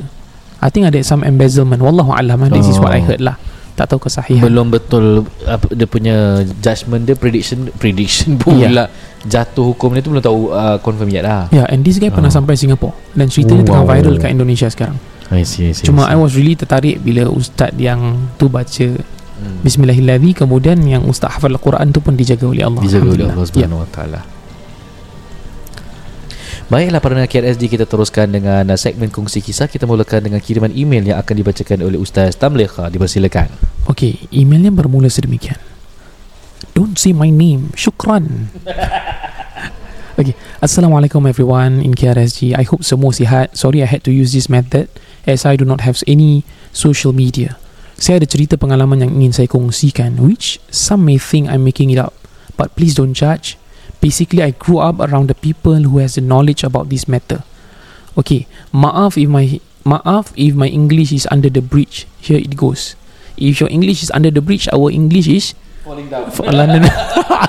I 0.67 0.69
think 0.69 0.83
ada 0.85 0.99
some 1.01 1.23
embezzlement. 1.23 1.79
Wallahu 1.79 2.11
alam. 2.11 2.43
ah. 2.43 2.51
This 2.51 2.67
is 2.67 2.77
what 2.77 2.91
I 2.91 2.99
Oh. 2.99 3.07
heard 3.07 3.23
lah. 3.23 3.39
Tak 3.77 3.87
tahu 3.87 4.09
kesahihan. 4.09 4.41
Belum 4.43 4.67
betul 4.67 5.23
apa, 5.45 5.69
Dia 5.71 5.85
punya 5.85 6.17
Judgement 6.59 7.05
dia 7.05 7.13
Prediction 7.13 7.69
Prediction 7.71 8.35
pula 8.41 8.89
Jatuh 9.23 9.69
hukum 9.69 9.93
dia 9.93 10.01
tu 10.01 10.09
Belum 10.09 10.25
tahu 10.25 10.49
uh, 10.49 10.81
Confirm 10.81 11.13
yet 11.13 11.23
lah 11.23 11.45
yeah, 11.51 11.69
and 11.69 11.85
this 11.85 12.01
guy 12.01 12.09
pernah 12.09 12.27
Oh. 12.27 12.35
sampai 12.35 12.57
Singapore 12.57 12.97
dan 13.13 13.29
ceritanya 13.29 13.61
Oh, 13.61 13.69
tengah 13.69 13.85
wow. 13.85 13.93
viral 13.93 14.17
kat 14.17 14.33
Indonesia 14.33 14.65
sekarang. 14.67 14.97
I 15.29 15.45
see, 15.45 15.69
I 15.69 15.73
see, 15.73 15.85
Cuma 15.85 16.09
I 16.09 16.09
I 16.09 16.15
see. 16.15 16.19
was 16.19 16.33
really 16.33 16.57
tertarik 16.57 16.99
bila 16.99 17.29
ustaz 17.29 17.77
yang 17.77 18.01
tu 18.35 18.49
baca 18.49 18.97
Hmm. 19.37 19.61
Bismillahirrahmanirrahim 19.61 20.33
kemudian 20.35 20.81
yang 20.81 21.05
ustaz 21.05 21.37
hafal 21.37 21.53
Al-Quran 21.53 21.93
tu 21.93 22.01
pun 22.01 22.17
dijaga 22.17 22.49
oleh 22.49 22.65
Allah. 22.65 22.81
Dijaga 22.81 23.05
oleh. 23.07 23.29
Allah 23.29 23.45
Subhanahu 23.45 23.85
Wa 23.85 23.89
Taala. 23.93 24.21
Baiklah 26.67 26.99
para 26.99 27.15
pendengar 27.15 27.31
KRSD 27.31 27.71
kita 27.71 27.87
teruskan 27.87 28.27
dengan 28.27 28.67
segmen 28.75 29.07
kongsi 29.07 29.39
kisah 29.39 29.71
kita 29.71 29.87
mulakan 29.87 30.19
dengan 30.19 30.43
kiriman 30.43 30.75
email 30.75 31.15
yang 31.15 31.19
akan 31.23 31.39
dibacakan 31.39 31.79
oleh 31.87 31.95
Ustaz 31.95 32.35
Tamliha 32.35 32.91
dipersilakan. 32.91 33.55
Okey, 33.87 34.27
emailnya 34.35 34.75
bermula 34.75 35.07
sedemikian. 35.07 35.63
Don't 36.75 36.99
say 36.99 37.15
my 37.15 37.31
name. 37.31 37.71
Syukran. 37.79 38.51
Okay. 40.17 40.33
Assalamualaikum 40.65 41.29
everyone 41.29 41.85
in 41.85 41.93
KRSG. 41.93 42.57
I 42.57 42.65
hope 42.65 42.81
semua 42.81 43.13
sihat. 43.13 43.53
Sorry 43.53 43.85
I 43.85 43.89
had 43.89 44.01
to 44.09 44.13
use 44.13 44.33
this 44.33 44.49
method 44.49 44.89
as 45.29 45.45
I 45.45 45.61
do 45.61 45.69
not 45.69 45.85
have 45.85 46.01
any 46.09 46.41
social 46.73 47.13
media. 47.13 47.61
Saya 48.01 48.25
ada 48.25 48.25
cerita 48.25 48.57
pengalaman 48.57 49.05
yang 49.05 49.13
ingin 49.13 49.37
saya 49.37 49.49
kongsikan 49.53 50.17
which 50.17 50.57
some 50.73 51.05
may 51.05 51.21
think 51.21 51.53
I'm 51.53 51.69
making 51.69 51.93
it 51.93 52.01
up. 52.01 52.17
But 52.57 52.73
please 52.81 52.97
don't 52.97 53.13
judge. 53.13 53.61
Basically 54.01 54.43
I 54.43 54.51
grew 54.55 54.79
up 54.79 55.01
around 55.01 55.29
the 55.29 55.39
people 55.39 55.77
who 55.89 55.99
has 55.99 56.15
the 56.15 56.25
knowledge 56.25 56.63
about 56.63 56.89
this 56.89 57.09
matter. 57.09 57.43
Okay, 58.17 58.47
maaf 58.73 59.21
if 59.21 59.29
my 59.29 59.61
maaf 59.85 60.33
if 60.37 60.55
my 60.55 60.69
English 60.69 61.13
is 61.13 61.29
under 61.31 61.51
the 61.51 61.63
bridge. 61.63 62.07
Here 62.21 62.39
it 62.39 62.57
goes. 62.57 62.95
If 63.37 63.61
your 63.61 63.69
English 63.69 64.03
is 64.03 64.11
under 64.17 64.33
the 64.33 64.41
bridge, 64.41 64.69
our 64.73 64.89
English 64.89 65.29
is 65.29 65.53
Falling 65.87 66.11
down. 66.11 66.27
For 66.35 66.43
London 66.51 66.83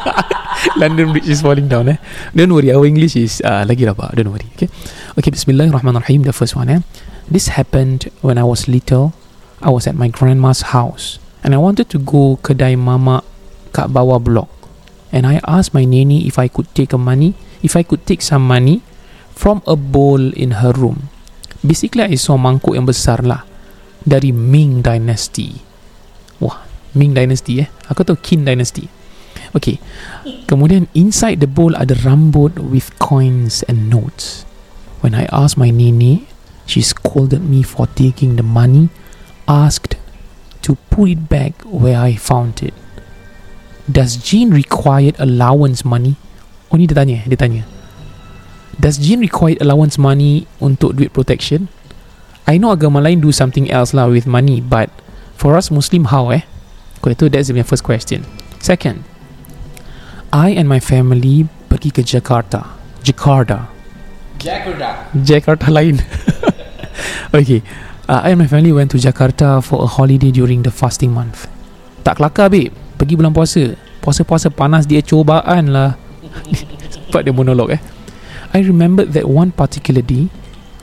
London 0.82 1.10
Bridge 1.10 1.26
is 1.26 1.42
falling 1.42 1.66
down 1.66 1.90
eh 1.90 1.98
Don't 2.38 2.54
worry 2.54 2.70
Our 2.70 2.86
English 2.86 3.18
is 3.18 3.42
uh, 3.42 3.66
Lagi 3.66 3.90
rabak 3.90 4.14
Don't 4.14 4.30
worry 4.30 4.46
Okay 4.54 4.70
Okay 5.18 5.34
Bismillahirrahmanirrahim 5.34 6.22
The 6.22 6.38
first 6.38 6.54
one 6.54 6.70
eh 6.70 6.86
This 7.26 7.58
happened 7.58 8.14
When 8.22 8.38
I 8.38 8.46
was 8.46 8.70
little 8.70 9.18
I 9.58 9.74
was 9.74 9.90
at 9.90 9.98
my 9.98 10.06
grandma's 10.14 10.70
house 10.70 11.18
And 11.42 11.58
I 11.58 11.60
wanted 11.62 11.90
to 11.94 11.98
go 11.98 12.38
Kedai 12.46 12.78
mama 12.78 13.26
Kat 13.74 13.90
bawah 13.90 14.22
blok 14.22 14.54
And 15.18 15.26
I 15.26 15.42
asked 15.50 15.74
my 15.74 15.82
neni 15.82 16.30
If 16.30 16.38
I 16.38 16.46
could 16.46 16.70
take 16.78 16.94
a 16.94 17.02
money 17.02 17.34
If 17.66 17.74
I 17.74 17.82
could 17.82 18.06
take 18.06 18.22
some 18.22 18.46
money 18.46 18.86
From 19.34 19.66
a 19.66 19.74
bowl 19.74 20.22
in 20.38 20.62
her 20.62 20.70
room. 20.78 21.10
Basically 21.66 22.06
I 22.06 22.14
saw 22.22 22.38
mangkuk 22.38 22.78
yang 22.78 22.86
besar 22.86 23.26
lah 23.26 23.42
Dari 24.06 24.30
Ming 24.30 24.86
Dynasty. 24.86 25.58
Wah 26.38 26.62
Ming 26.94 27.18
Dynasty 27.18 27.66
eh? 27.66 27.70
Aku 27.90 28.06
tahu 28.06 28.22
Qin 28.22 28.46
Dynasty. 28.46 28.86
Okay 29.58 29.82
Kemudian 30.46 30.86
inside 30.94 31.42
the 31.42 31.50
bowl 31.50 31.74
ada 31.74 31.98
rambut 32.06 32.62
with 32.62 32.94
coins 33.02 33.66
and 33.66 33.90
notes. 33.90 34.46
When 35.02 35.18
I 35.18 35.26
asked 35.34 35.58
my 35.58 35.74
nini 35.74 36.30
She 36.70 36.86
scolded 36.86 37.42
me 37.42 37.66
for 37.66 37.90
taking 37.98 38.38
the 38.38 38.46
money 38.46 38.94
Asked 39.50 39.98
to 40.62 40.78
put 40.94 41.10
it 41.10 41.26
back 41.26 41.58
where 41.66 41.98
I 41.98 42.20
found 42.20 42.62
it 42.62 42.76
Does 43.88 44.20
Jean 44.20 44.52
required 44.52 45.16
allowance 45.18 45.88
money? 45.88 46.20
Oh 46.72 46.76
ni 46.76 46.88
dia 46.88 47.00
tanya, 47.00 47.24
dia 47.24 47.40
tanya 47.40 47.64
Does 48.76 49.00
Jean 49.00 49.24
required 49.24 49.64
allowance 49.64 49.96
money 49.96 50.46
untuk 50.60 51.00
duit 51.00 51.16
protection? 51.16 51.72
I 52.48 52.60
know 52.60 52.76
agama 52.76 53.00
lain 53.00 53.24
do 53.24 53.32
something 53.32 53.72
else 53.72 53.96
lah 53.96 54.12
with 54.12 54.28
money 54.28 54.60
But 54.60 54.92
for 55.40 55.56
us 55.56 55.72
Muslim 55.72 56.12
how 56.12 56.36
eh? 56.36 56.44
Kau 57.00 57.14
itu 57.14 57.30
that's 57.30 57.54
my 57.54 57.62
first 57.62 57.86
question. 57.86 58.26
Second, 58.58 59.06
I 60.34 60.58
and 60.58 60.66
my 60.66 60.82
family 60.82 61.46
pergi 61.70 61.94
ke 61.94 62.02
Jakarta. 62.02 62.66
Jakarta. 63.06 63.70
Jakarta. 64.42 65.14
Jakarta 65.14 65.68
lain. 65.70 66.02
okay. 67.38 67.62
Uh, 68.10 68.26
I 68.26 68.34
and 68.34 68.42
my 68.42 68.50
family 68.50 68.74
went 68.74 68.90
to 68.92 68.98
Jakarta 68.98 69.62
for 69.62 69.86
a 69.86 69.90
holiday 69.90 70.34
during 70.34 70.66
the 70.66 70.74
fasting 70.74 71.14
month. 71.14 71.46
Tak 72.02 72.18
kelakar 72.18 72.50
babe. 72.50 72.74
Pergi 72.98 73.14
bulan 73.14 73.32
puasa. 73.32 73.78
Puasa-puasa 74.02 74.50
panas 74.50 74.90
dia 74.90 75.06
cobaan 75.06 75.70
lah. 75.70 75.96
Sebab 77.08 77.22
dia 77.24 77.34
monolog 77.34 77.78
eh. 77.78 77.82
I 78.56 78.64
remembered 78.64 79.14
that 79.14 79.28
one 79.28 79.52
particular 79.52 80.00
day, 80.02 80.32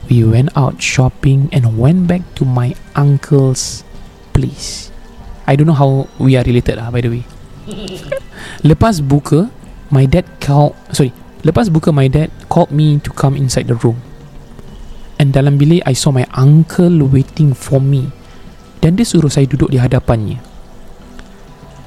we 0.07 0.21
went 0.21 0.53
out 0.53 0.79
shopping 0.79 1.49
and 1.49 1.75
went 1.75 2.05
back 2.05 2.21
to 2.37 2.45
my 2.45 2.77
uncle's 2.93 3.81
place. 4.31 4.93
I 5.49 5.57
don't 5.57 5.65
know 5.65 5.77
how 5.77 6.09
we 6.21 6.37
are 6.37 6.45
related 6.45 6.77
lah 6.77 6.93
by 6.93 7.01
the 7.01 7.09
way. 7.09 7.23
Lepas 8.69 9.01
buka, 9.01 9.49
my 9.89 10.05
dad 10.05 10.25
called 10.41 10.77
sorry. 10.93 11.13
Lepas 11.45 11.69
buka, 11.69 11.93
my 11.93 12.09
dad 12.09 12.33
called 12.49 12.73
me 12.73 12.97
to 13.05 13.13
come 13.13 13.37
inside 13.37 13.69
the 13.69 13.77
room. 13.77 14.01
And 15.21 15.29
dalam 15.29 15.61
bilik, 15.61 15.85
I 15.85 15.93
saw 15.93 16.09
my 16.09 16.25
uncle 16.33 17.05
waiting 17.05 17.53
for 17.53 17.77
me. 17.77 18.09
Dan 18.81 18.97
dia 18.97 19.05
suruh 19.05 19.29
saya 19.29 19.45
duduk 19.45 19.69
di 19.69 19.77
hadapannya. 19.77 20.54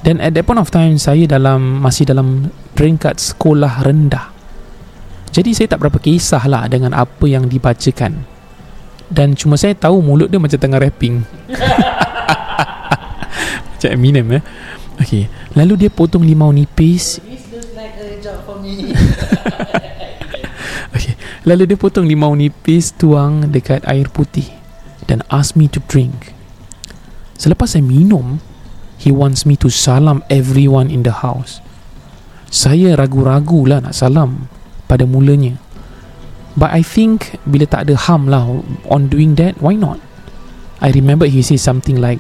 Dan 0.03 0.23
at 0.23 0.35
that 0.39 0.47
point 0.47 0.63
of 0.63 0.71
time, 0.71 0.95
saya 0.97 1.27
dalam 1.27 1.83
masih 1.83 2.07
dalam 2.07 2.55
peringkat 2.79 3.19
sekolah 3.19 3.83
rendah. 3.83 4.31
Jadi 5.35 5.53
saya 5.53 5.75
tak 5.75 5.85
berapa 5.85 5.99
kisah 5.99 6.47
lah 6.47 6.71
dengan 6.71 6.95
apa 6.95 7.27
yang 7.29 7.51
dibacakan. 7.51 8.25
Dan 9.09 9.33
cuma 9.35 9.57
saya 9.57 9.73
tahu 9.73 10.05
mulut 10.05 10.29
dia 10.29 10.41
macam 10.41 10.61
tengah 10.61 10.81
rapping. 10.81 11.25
macam 13.73 13.89
Eminem 13.89 14.27
eh. 14.39 14.43
Okay. 14.99 15.31
Lalu 15.55 15.87
dia 15.87 15.91
potong 15.91 16.27
limau 16.27 16.51
nipis. 16.51 17.23
Okay. 20.93 21.15
Lalu 21.49 21.63
dia 21.71 21.79
potong 21.79 22.05
limau 22.05 22.35
nipis 22.35 22.93
tuang 22.93 23.49
dekat 23.49 23.87
air 23.89 24.11
putih 24.13 24.45
dan 25.09 25.25
ask 25.33 25.57
me 25.57 25.71
to 25.71 25.81
drink. 25.89 26.37
Selepas 27.39 27.73
saya 27.73 27.87
minum, 27.87 28.43
he 28.99 29.15
wants 29.15 29.47
me 29.47 29.55
to 29.63 29.71
salam 29.71 30.27
everyone 30.29 30.91
in 30.91 31.07
the 31.07 31.23
house. 31.25 31.63
Saya 32.51 32.99
ragu-ragu 32.99 33.65
lah 33.65 33.79
nak 33.79 33.95
salam 33.95 34.51
pada 34.91 35.07
mulanya. 35.07 35.57
But 36.59 36.75
I 36.75 36.83
think 36.83 37.39
bila 37.47 37.71
tak 37.71 37.87
ada 37.87 37.95
harm 37.95 38.27
lah 38.27 38.43
on 38.91 39.07
doing 39.07 39.39
that, 39.39 39.63
why 39.63 39.79
not? 39.79 40.03
I 40.83 40.91
remember 40.91 41.31
he 41.31 41.41
say 41.41 41.57
something 41.57 42.03
like, 42.03 42.19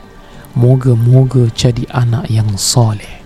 Moga-moga 0.58 1.46
jadi 1.54 1.86
anak 1.94 2.26
yang 2.32 2.58
soleh. 2.58 3.22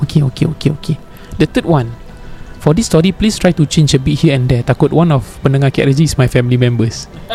Okay, 0.00 0.24
okay, 0.24 0.48
okay, 0.48 0.70
okay. 0.72 0.96
The 1.36 1.44
third 1.44 1.68
one, 1.68 1.92
For 2.58 2.74
this 2.74 2.90
story, 2.90 3.14
please 3.14 3.38
try 3.38 3.54
to 3.54 3.66
change 3.66 3.94
a 3.94 4.02
bit 4.02 4.18
here 4.18 4.34
and 4.34 4.50
there. 4.50 4.66
Takut 4.66 4.90
one 4.90 5.14
of 5.14 5.22
pendengar 5.46 5.70
KRG 5.70 6.02
is 6.02 6.18
my 6.18 6.26
family 6.26 6.58
members. 6.58 7.06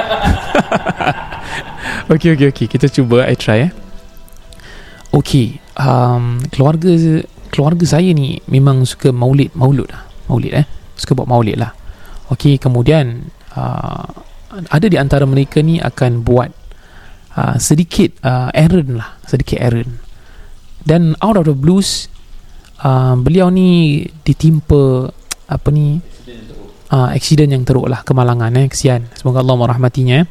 okay, 2.14 2.36
okay, 2.36 2.52
okay. 2.52 2.68
Kita 2.68 2.92
cuba. 2.92 3.24
I 3.24 3.40
try 3.40 3.58
eh. 3.66 3.72
Okay. 5.14 5.62
Um, 5.78 6.42
keluarga 6.50 6.90
keluarga 7.54 7.86
saya 7.86 8.10
ni 8.18 8.42
memang 8.50 8.84
suka 8.84 9.14
maulid. 9.14 9.54
Maulud 9.54 9.88
lah. 9.88 10.10
Maulid 10.28 10.54
eh. 10.58 10.66
Suka 10.98 11.14
buat 11.14 11.30
maulid 11.30 11.62
lah. 11.62 11.72
Okay, 12.34 12.58
kemudian 12.58 13.30
uh, 13.54 14.10
ada 14.74 14.86
di 14.90 14.98
antara 14.98 15.30
mereka 15.30 15.62
ni 15.62 15.78
akan 15.78 16.26
buat 16.26 16.50
uh, 17.38 17.56
sedikit 17.62 18.18
uh, 18.26 18.50
errand 18.58 18.98
lah. 18.98 19.22
Sedikit 19.30 19.62
errand. 19.62 20.02
Dan 20.84 21.16
out 21.22 21.38
of 21.40 21.46
the 21.46 21.56
blues, 21.56 22.10
uh, 22.82 23.16
beliau 23.16 23.54
ni 23.54 24.04
ditimpa 24.26 25.14
apa 25.48 25.70
ni 25.70 26.02
uh, 26.94 27.10
accident 27.12 27.50
yang 27.52 27.64
teruk 27.66 27.90
lah 27.90 28.06
kemalangan 28.06 28.54
eh 28.54 28.68
kesian 28.70 29.10
semoga 29.18 29.42
Allah 29.42 29.58
merahmatinya 29.58 30.24
eh. 30.24 30.26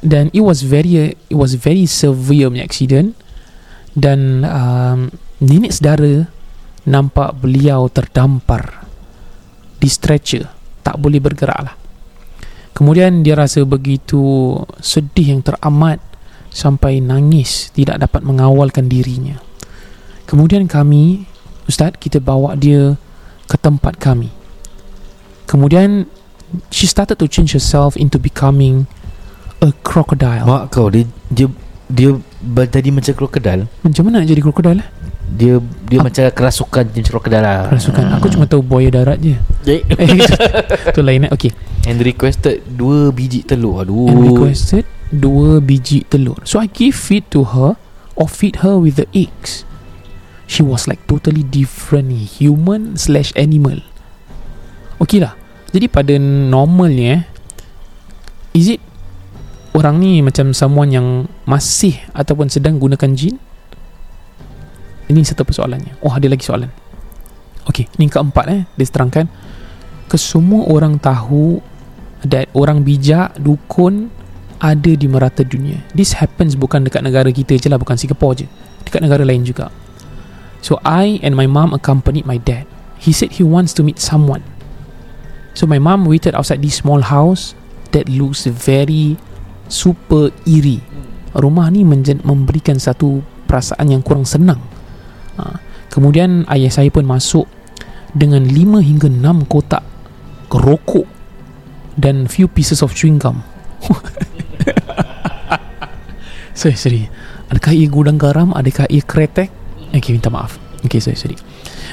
dan 0.00 0.32
it 0.32 0.40
was 0.40 0.64
very 0.64 1.14
it 1.14 1.36
was 1.36 1.54
very 1.60 1.84
severe 1.84 2.48
punya 2.48 2.64
accident 2.64 3.12
dan 3.94 4.46
um, 4.46 5.10
nenek 5.42 5.74
saudara 5.74 6.28
nampak 6.86 7.36
beliau 7.38 7.90
terdampar 7.90 8.86
di 9.80 9.88
stretcher 9.88 10.46
tak 10.80 10.96
boleh 11.00 11.20
bergerak 11.20 11.60
lah. 11.60 11.74
Kemudian 12.72 13.20
dia 13.20 13.36
rasa 13.36 13.66
begitu 13.68 14.56
sedih 14.80 15.36
yang 15.36 15.42
teramat 15.44 16.00
sampai 16.48 16.98
nangis 17.04 17.68
tidak 17.76 18.00
dapat 18.00 18.24
mengawalkan 18.24 18.88
dirinya. 18.88 19.36
Kemudian 20.24 20.64
kami 20.70 21.26
ustaz 21.68 21.94
kita 21.98 22.22
bawa 22.22 22.56
dia 22.56 22.96
ke 23.50 23.56
tempat 23.58 23.98
kami. 23.98 24.30
Kemudian 25.44 26.06
she 26.70 26.86
started 26.86 27.18
to 27.18 27.26
change 27.26 27.52
herself 27.52 27.98
into 27.98 28.16
becoming 28.16 28.86
a 29.60 29.74
crocodile. 29.82 30.46
Mak 30.46 30.72
kau 30.72 30.88
dia 30.88 31.04
dia 31.28 31.50
dia 31.90 32.10
ber- 32.38 32.70
jadi 32.70 32.88
macam 32.88 33.12
krokodil. 33.12 33.66
macam 33.82 34.02
mana 34.06 34.22
nak 34.22 34.28
jadi 34.28 34.40
crocodile 34.40 34.80
eh? 34.80 34.88
Dia 35.30 35.58
dia 35.86 35.98
Apa? 35.98 36.06
macam 36.06 36.22
kerasukan 36.28 36.84
jenis 36.90 37.06
krokodil 37.08 37.38
lah. 37.38 37.70
Kerasukan 37.70 38.02
Aku 38.18 38.26
cuma 38.28 38.44
tahu 38.44 38.62
buaya 38.62 38.90
darat 38.90 39.18
je 39.18 39.38
Eh, 39.62 39.78
Eh, 39.94 40.26
Itu 40.90 41.00
lain 41.00 41.26
eh 41.26 41.30
Okay 41.30 41.54
And 41.86 41.98
requested 41.98 42.66
dua 42.66 43.10
biji 43.10 43.42
telur. 43.42 43.78
Aduh. 43.80 44.10
And 44.10 44.18
requested 44.20 44.84
Dua 45.08 45.58
biji 45.58 46.02
telur 46.04 46.42
So 46.42 46.58
I 46.58 46.66
give 46.66 46.92
feed 46.92 47.30
to 47.30 47.46
her 47.46 47.78
Or 48.12 48.26
feed 48.26 48.66
her 48.66 48.74
with 48.74 48.98
the 48.98 49.06
eggs 49.12 49.62
She 50.44 50.66
was 50.66 50.90
like 50.90 51.06
totally 51.06 51.46
different 51.46 52.10
Human 52.36 52.98
slash 52.98 53.30
animal 53.32 53.86
Okay 54.98 55.22
lah 55.22 55.38
Jadi 55.70 55.86
pada 55.86 56.18
normalnya 56.18 57.06
eh 57.12 57.22
Is 58.50 58.66
it 58.68 58.82
Orang 59.70 60.02
ni 60.02 60.18
macam 60.20 60.50
someone 60.50 60.90
yang 60.90 61.06
Masih 61.46 61.98
Ataupun 62.10 62.50
sedang 62.50 62.76
gunakan 62.76 63.10
jin? 63.14 63.38
Ini 65.10 65.26
satu 65.26 65.42
persoalannya. 65.42 65.98
Oh 66.06 66.14
ada 66.14 66.26
lagi 66.30 66.46
soalan. 66.46 66.70
Okay 67.66 67.86
Ini 67.98 68.10
keempat 68.10 68.44
eh 68.50 68.62
Dia 68.74 68.86
terangkan 68.90 69.26
Kesemua 70.10 70.66
orang 70.70 70.98
tahu 70.98 71.62
That 72.26 72.50
orang 72.54 72.82
bijak 72.82 73.38
Dukun 73.38 74.10
Ada 74.60 74.92
di 74.92 75.06
merata 75.08 75.40
dunia. 75.40 75.80
This 75.96 76.12
happens 76.20 76.52
bukan 76.52 76.84
dekat 76.84 77.00
negara 77.00 77.32
kita 77.32 77.56
je 77.56 77.72
lah 77.72 77.80
Bukan 77.80 77.96
Singapore 77.96 78.44
je. 78.44 78.46
Dekat 78.84 79.00
negara 79.00 79.24
lain 79.24 79.40
juga. 79.40 79.72
So 80.60 80.76
I 80.84 81.16
and 81.24 81.32
my 81.32 81.48
mom 81.48 81.72
accompanied 81.72 82.28
my 82.28 82.36
dad. 82.36 82.68
He 83.00 83.16
said 83.16 83.40
he 83.40 83.44
wants 83.44 83.72
to 83.72 83.80
meet 83.80 83.96
someone. 83.96 84.44
So 85.56 85.64
my 85.64 85.80
mom 85.80 86.04
waited 86.04 86.36
outside 86.36 86.60
this 86.60 86.84
small 86.84 87.00
house 87.00 87.56
that 87.96 88.12
looks 88.12 88.44
very 88.44 89.16
super 89.70 90.34
eerie. 90.44 90.82
Rumah 91.30 91.70
ni 91.70 91.86
menjen- 91.86 92.26
memberikan 92.26 92.76
satu 92.76 93.22
perasaan 93.46 93.86
yang 93.86 94.02
kurang 94.02 94.26
senang. 94.26 94.58
Ha. 95.38 95.62
Kemudian 95.88 96.44
ayah 96.50 96.70
saya 96.70 96.90
pun 96.90 97.06
masuk 97.06 97.46
dengan 98.14 98.42
5 98.42 98.82
hingga 98.82 99.06
6 99.06 99.46
kotak 99.46 99.86
rokok 100.50 101.06
dan 101.94 102.26
few 102.26 102.50
pieces 102.50 102.82
of 102.82 102.90
chewing 102.94 103.22
gum. 103.22 103.46
sorry, 106.58 106.74
sorry. 106.74 107.06
Adakah 107.50 107.74
ia 107.74 107.86
gudang 107.90 108.18
garam? 108.18 108.50
Adakah 108.54 108.86
ia 108.90 109.02
kretek? 109.02 109.50
Okay, 109.90 110.14
minta 110.14 110.30
maaf. 110.30 110.58
Okay, 110.86 111.02
sorry, 111.02 111.18
sorry. 111.18 111.38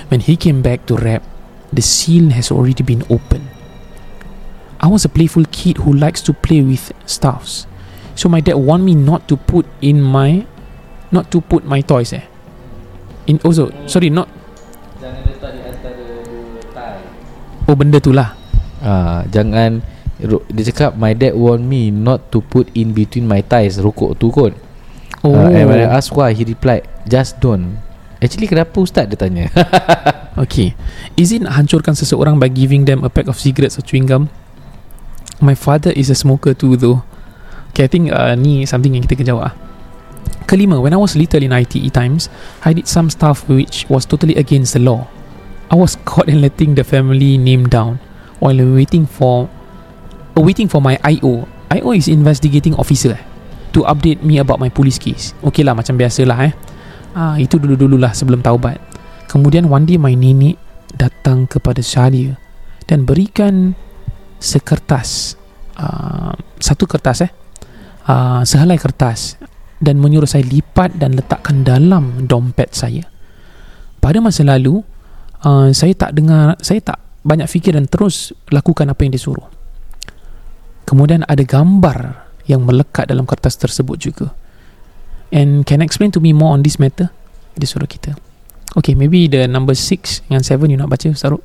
When 0.10 0.22
he 0.22 0.38
came 0.38 0.62
back 0.62 0.86
to 0.90 0.98
rap, 0.98 1.26
the 1.74 1.82
seal 1.82 2.30
has 2.34 2.54
already 2.54 2.86
been 2.86 3.02
opened. 3.10 3.57
I 4.78 4.88
was 4.88 5.06
a 5.06 5.12
playful 5.12 5.46
kid 5.50 5.82
who 5.82 5.94
likes 5.94 6.22
to 6.30 6.34
play 6.34 6.62
with 6.62 6.94
stuffs. 7.10 7.66
So 8.14 8.30
my 8.30 8.42
dad 8.42 8.58
want 8.58 8.82
me 8.86 8.94
not 8.94 9.26
to 9.30 9.38
put 9.38 9.66
in 9.82 10.02
my 10.02 10.46
not 11.10 11.30
to 11.34 11.42
put 11.42 11.66
my 11.66 11.82
toys 11.82 12.14
eh. 12.14 12.26
In 13.26 13.42
also 13.42 13.70
sorry 13.86 14.10
not 14.10 14.30
Jangan 14.98 15.22
letak 15.30 15.50
di 15.54 15.62
antara 15.62 16.06
dua 16.26 16.62
tai. 16.74 16.98
oh 17.70 17.76
benda 17.78 17.98
tu 18.02 18.10
lah. 18.14 18.34
Ah, 18.82 19.22
jangan 19.30 19.82
ro- 20.22 20.46
dia 20.50 20.70
cakap 20.74 20.98
my 20.98 21.14
dad 21.14 21.34
want 21.38 21.62
me 21.62 21.90
not 21.94 22.30
to 22.34 22.42
put 22.42 22.70
in 22.74 22.94
between 22.94 23.26
my 23.26 23.42
thighs 23.42 23.78
rokok 23.78 24.18
tu 24.18 24.30
kot. 24.34 24.54
Oh. 25.26 25.34
Uh, 25.34 25.50
and 25.50 25.66
when 25.70 25.82
I 25.82 25.90
asked 25.98 26.14
why 26.14 26.34
he 26.34 26.46
replied 26.46 26.86
just 27.06 27.38
don't. 27.42 27.82
Actually 28.18 28.50
kenapa 28.50 28.78
ustaz 28.82 29.10
dia 29.10 29.18
tanya? 29.18 29.50
Okay. 30.38 30.78
Is 31.18 31.34
it 31.34 31.42
nak 31.42 31.58
hancurkan 31.58 31.98
seseorang 31.98 32.38
by 32.38 32.46
giving 32.46 32.86
them 32.86 33.02
a 33.02 33.10
pack 33.10 33.26
of 33.26 33.42
cigarettes 33.42 33.74
or 33.74 33.82
chewing 33.82 34.06
gum? 34.06 34.30
My 35.38 35.53
father 35.53 35.94
is 35.94 36.10
a 36.10 36.17
smoker 36.17 36.58
too 36.58 36.77
though. 36.77 37.06
Okay, 37.72 37.86
I 37.86 37.89
think 37.91 38.10
uh, 38.10 38.34
ni 38.34 38.65
something 38.65 38.89
yang 38.89 39.06
kita 39.06 39.22
kena 39.22 39.29
jawab 39.38 39.44
ah. 39.51 39.56
Kelima, 40.48 40.79
when 40.79 40.96
I 40.96 41.00
was 41.00 41.13
little 41.13 41.44
in 41.44 41.51
ITE 41.51 41.91
times, 41.91 42.32
I 42.63 42.72
did 42.72 42.88
some 42.88 43.12
stuff 43.12 43.44
which 43.51 43.84
was 43.91 44.08
totally 44.08 44.34
against 44.39 44.74
the 44.74 44.82
law. 44.82 45.06
I 45.67 45.75
was 45.75 46.00
caught 46.08 46.32
in 46.32 46.39
letting 46.39 46.79
the 46.79 46.88
family 46.88 47.36
name 47.36 47.67
down 47.67 48.00
while 48.39 48.56
waiting 48.56 49.03
for 49.03 49.51
uh, 50.34 50.41
waiting 50.41 50.72
for 50.72 50.79
my 50.79 50.96
IO. 51.03 51.44
IO 51.67 51.91
is 51.91 52.08
investigating 52.08 52.74
officer 52.79 53.20
eh, 53.20 53.24
to 53.75 53.84
update 53.84 54.24
me 54.24 54.39
about 54.39 54.63
my 54.63 54.72
police 54.72 54.96
case. 54.96 55.36
Okay 55.44 55.67
lah, 55.67 55.75
macam 55.75 56.00
biasalah 56.00 56.48
eh. 56.48 56.53
Ah, 57.12 57.36
itu 57.36 57.60
dulu-dululah 57.60 58.15
sebelum 58.15 58.39
taubat. 58.39 58.79
Kemudian 59.27 59.67
one 59.67 59.84
day 59.84 60.00
my 60.00 60.15
nenek 60.15 60.56
datang 60.96 61.44
kepada 61.44 61.84
saya 61.84 62.39
dan 62.88 63.03
berikan 63.03 63.75
sekertas 64.38 65.38
uh, 65.77 66.34
satu 66.58 66.86
kertas 66.86 67.25
eh 67.25 67.32
uh, 68.08 68.41
sehelai 68.41 68.77
kertas 68.79 69.38
dan 69.77 70.01
menyuruh 70.01 70.25
saya 70.25 70.41
lipat 70.41 70.98
dan 70.98 71.13
letakkan 71.13 71.62
dalam 71.62 72.25
dompet 72.25 72.74
saya. 72.74 73.06
Pada 74.01 74.17
masa 74.17 74.41
lalu 74.41 74.82
uh, 75.46 75.70
saya 75.70 75.94
tak 75.94 76.17
dengar 76.17 76.58
saya 76.63 76.82
tak 76.82 76.98
banyak 77.22 77.46
fikir 77.46 77.75
dan 77.77 77.86
terus 77.86 78.34
lakukan 78.50 78.89
apa 78.89 79.06
yang 79.06 79.13
disuruh. 79.13 79.46
Kemudian 80.88 81.27
ada 81.27 81.44
gambar 81.44 82.25
yang 82.48 82.63
melekat 82.63 83.12
dalam 83.12 83.27
kertas 83.27 83.60
tersebut 83.60 83.98
juga. 84.00 84.27
And 85.36 85.67
can 85.67 85.84
explain 85.84 86.15
to 86.15 86.24
me 86.24 86.32
more 86.32 86.56
on 86.56 86.63
this 86.63 86.79
matter? 86.79 87.12
Dia 87.60 87.67
suruh 87.67 87.89
kita. 87.89 88.15
Okay, 88.79 88.96
maybe 88.96 89.27
the 89.27 89.51
number 89.51 89.75
6 89.75 90.24
dengan 90.32 90.39
7 90.39 90.72
you 90.72 90.79
nak 90.79 90.88
baca, 90.88 91.12
Saruk? 91.12 91.44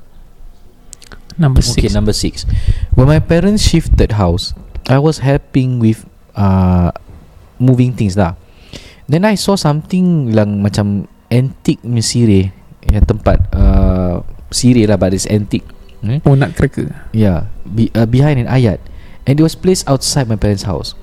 Number 1.38 1.62
6. 1.64 1.78
Okay, 1.78 1.90
number 1.92 2.12
six. 2.12 2.44
When 2.92 3.08
my 3.08 3.20
parents 3.20 3.64
shifted 3.64 4.16
house, 4.16 4.52
I 4.88 4.98
was 4.98 5.22
helping 5.22 5.78
with 5.78 6.04
uh, 6.36 6.92
moving 7.56 7.94
things 7.94 8.18
lah. 8.18 8.36
Then 9.06 9.24
I 9.24 9.38
saw 9.38 9.54
something 9.56 10.32
yang 10.32 10.62
macam 10.62 11.06
antique 11.32 11.80
punya 11.80 12.04
sirih 12.04 12.46
yang 12.88 13.04
tempat 13.08 13.40
uh, 13.54 14.20
sirih 14.52 14.88
lah 14.88 14.98
but 14.98 15.14
it's 15.14 15.28
antique. 15.28 15.64
Hmm? 16.02 16.18
Oh, 16.26 16.34
nak 16.34 16.58
cracker. 16.58 16.90
Yeah, 17.14 17.46
be, 17.62 17.88
uh, 17.94 18.08
behind 18.10 18.42
an 18.42 18.50
ayat. 18.50 18.82
And 19.22 19.38
it 19.38 19.44
was 19.44 19.54
placed 19.54 19.86
outside 19.86 20.26
my 20.26 20.34
parents' 20.34 20.66
house. 20.66 20.98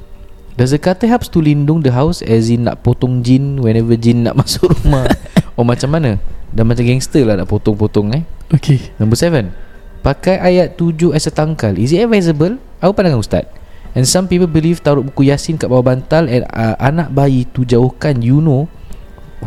Does 0.59 0.75
the 0.75 0.79
kata 0.81 1.07
helps 1.07 1.31
to 1.31 1.39
lindung 1.39 1.87
the 1.87 1.95
house 1.95 2.19
as 2.19 2.51
in 2.51 2.67
nak 2.67 2.83
potong 2.83 3.23
jin 3.23 3.63
whenever 3.63 3.95
jin 3.95 4.27
nak 4.27 4.35
masuk 4.43 4.75
rumah? 4.75 5.07
oh 5.55 5.63
macam 5.63 5.87
mana? 5.95 6.19
Dah 6.51 6.67
macam 6.67 6.83
gangster 6.83 7.23
lah 7.23 7.39
nak 7.39 7.47
potong-potong 7.47 8.11
eh. 8.11 8.23
Okay. 8.51 8.91
Number 8.99 9.15
seven 9.15 9.55
Pakai 9.99 10.39
ayat 10.39 10.79
tujuh 10.79 11.11
as 11.11 11.27
a 11.27 11.33
tangkal 11.33 11.75
Is 11.75 11.91
it 11.91 12.03
advisable? 12.03 12.55
Apa 12.79 12.91
pandangan 12.95 13.19
Ustaz? 13.19 13.45
And 13.97 14.05
some 14.05 14.29
people 14.29 14.47
believe 14.47 14.79
taruh 14.79 15.03
buku 15.03 15.27
Yasin 15.27 15.59
kat 15.59 15.67
bawah 15.67 15.91
bantal 15.91 16.29
And 16.29 16.47
uh, 16.49 16.77
anak 16.79 17.11
bayi 17.11 17.49
tu 17.49 17.67
jauhkan 17.67 18.23
you 18.23 18.39
know 18.39 18.71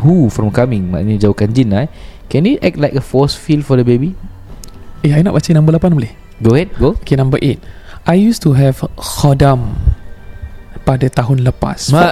Who 0.03 0.29
from 0.29 0.53
coming 0.53 0.93
Maknanya 0.93 1.29
jauhkan 1.29 1.53
jin 1.53 1.73
lah 1.73 1.87
eh. 1.87 1.89
Can 2.29 2.45
it 2.49 2.61
act 2.61 2.77
like 2.77 2.93
a 2.97 3.03
force 3.03 3.37
field 3.37 3.65
for 3.65 3.77
the 3.77 3.85
baby? 3.85 4.17
Eh, 5.05 5.11
I 5.13 5.21
nak 5.21 5.35
baca 5.35 5.49
number 5.53 5.75
8 5.75 5.89
boleh? 5.91 6.13
Go 6.41 6.55
ahead, 6.57 6.69
go 6.81 6.97
Okay, 7.01 7.13
number 7.13 7.37
8. 7.41 7.61
I 8.09 8.15
used 8.19 8.41
to 8.43 8.51
have 8.57 8.83
khodam 8.99 9.79
pada 10.83 11.07
tahun 11.07 11.47
lepas 11.47 11.95
Ma- 11.95 12.11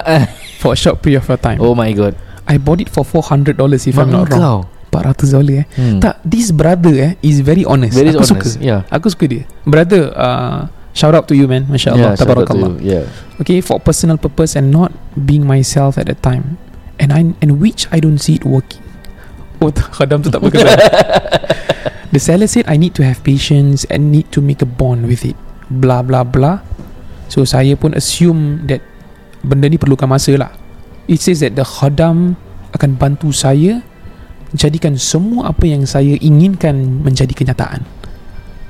for 0.56 0.70
a 0.72 0.78
short 0.78 1.04
period 1.04 1.20
of 1.20 1.28
time. 1.44 1.60
Oh 1.60 1.76
my 1.76 1.92
god 1.92 2.16
I 2.48 2.58
bought 2.58 2.80
it 2.82 2.90
for 2.90 3.04
$400 3.06 3.54
if 3.86 3.94
I'm 3.94 4.10
not 4.10 4.32
wrong. 4.32 4.66
Kau 4.92 5.00
400 5.00 5.32
dolar 5.32 5.64
eh. 5.64 5.66
hmm. 5.72 5.98
Tak, 6.04 6.20
this 6.20 6.52
brother 6.52 6.92
eh 6.92 7.12
is 7.24 7.40
very 7.40 7.64
honest. 7.64 7.96
Very 7.96 8.12
Aku 8.12 8.20
honest 8.20 8.36
suka. 8.36 8.48
Yeah 8.60 8.84
Aku 8.92 9.08
suka 9.08 9.24
dia. 9.24 9.42
Brother, 9.64 10.12
uh, 10.12 10.68
shout 10.92 11.16
out 11.16 11.24
to 11.24 11.32
you 11.32 11.48
man. 11.48 11.64
Masya 11.64 11.96
Yeah, 11.96 12.12
Tabarakallah. 12.12 12.76
Yeah 12.84 13.08
okay 13.42 13.58
for 13.58 13.82
personal 13.82 14.14
purpose 14.14 14.54
and 14.54 14.70
not 14.70 14.94
being 15.18 15.42
myself 15.42 15.98
at 15.98 16.06
that 16.06 16.22
time 16.22 16.54
and 17.02 17.10
I 17.10 17.34
and 17.42 17.58
which 17.58 17.90
I 17.90 17.98
don't 17.98 18.22
see 18.22 18.38
it 18.38 18.46
working 18.46 18.78
oh 19.58 19.74
khadam 19.98 20.22
tu 20.22 20.30
tak 20.30 20.38
berkesan 20.46 20.78
the 22.14 22.22
seller 22.22 22.46
said 22.46 22.70
I 22.70 22.78
need 22.78 22.94
to 22.94 23.02
have 23.02 23.26
patience 23.26 23.82
and 23.90 24.14
need 24.14 24.30
to 24.30 24.38
make 24.38 24.62
a 24.62 24.68
bond 24.70 25.10
with 25.10 25.26
it 25.26 25.34
blah 25.66 26.06
blah 26.06 26.22
blah 26.22 26.62
so 27.26 27.42
saya 27.42 27.74
pun 27.74 27.98
assume 27.98 28.62
that 28.70 28.78
benda 29.42 29.66
ni 29.66 29.74
perlukan 29.74 30.06
masa 30.06 30.38
lah 30.38 30.54
it 31.10 31.18
says 31.18 31.42
that 31.42 31.58
the 31.58 31.66
khadam 31.66 32.38
akan 32.78 32.94
bantu 32.94 33.34
saya 33.34 33.82
jadikan 34.52 35.00
semua 35.00 35.52
apa 35.52 35.64
yang 35.64 35.88
saya 35.88 36.16
inginkan 36.20 37.02
menjadi 37.02 37.32
kenyataan. 37.32 37.84